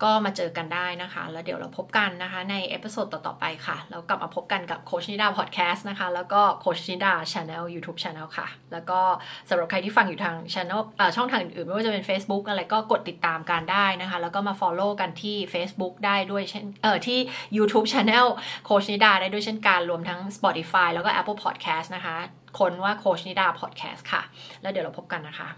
[0.05, 9.01] ก็มาเจอกันได้นะคะ แล้วเดี๋ยวเราพบกันนะคะใน episode ต่อ ๆ ไปค่ะ แล้วกลับมาพบกันกับโค้ชนิดาพอดแคสต์นะคะ แล้วก็โค้ชนิดา Channel YouTube Channel ค่ะ แล้วก็
[9.49, 10.81] สำหรับใครที่ฟังอยู่ทาง Channel
[11.17, 17.19] ช่องทางอื่นๆไม่ว่าจะเป็น Facebook อะไรก็กดติดตามกันได้นะคะ แล้วก็มา Follow กันที่ Facebook ได้ด้วยเช่นเอ่อที่
[17.57, 18.27] YouTube Channel
[18.65, 22.17] โคชนิดาได้ด้วยเช่นกันรวมทั้ง Spotify แล้วก็ Apple Podcast นะคะ
[22.59, 24.23] คนว่าโคชนิดาพอดแคสต์ค่ะ
[24.63, 25.49] แล้วเดี๋ยวเราพบกันนะคะ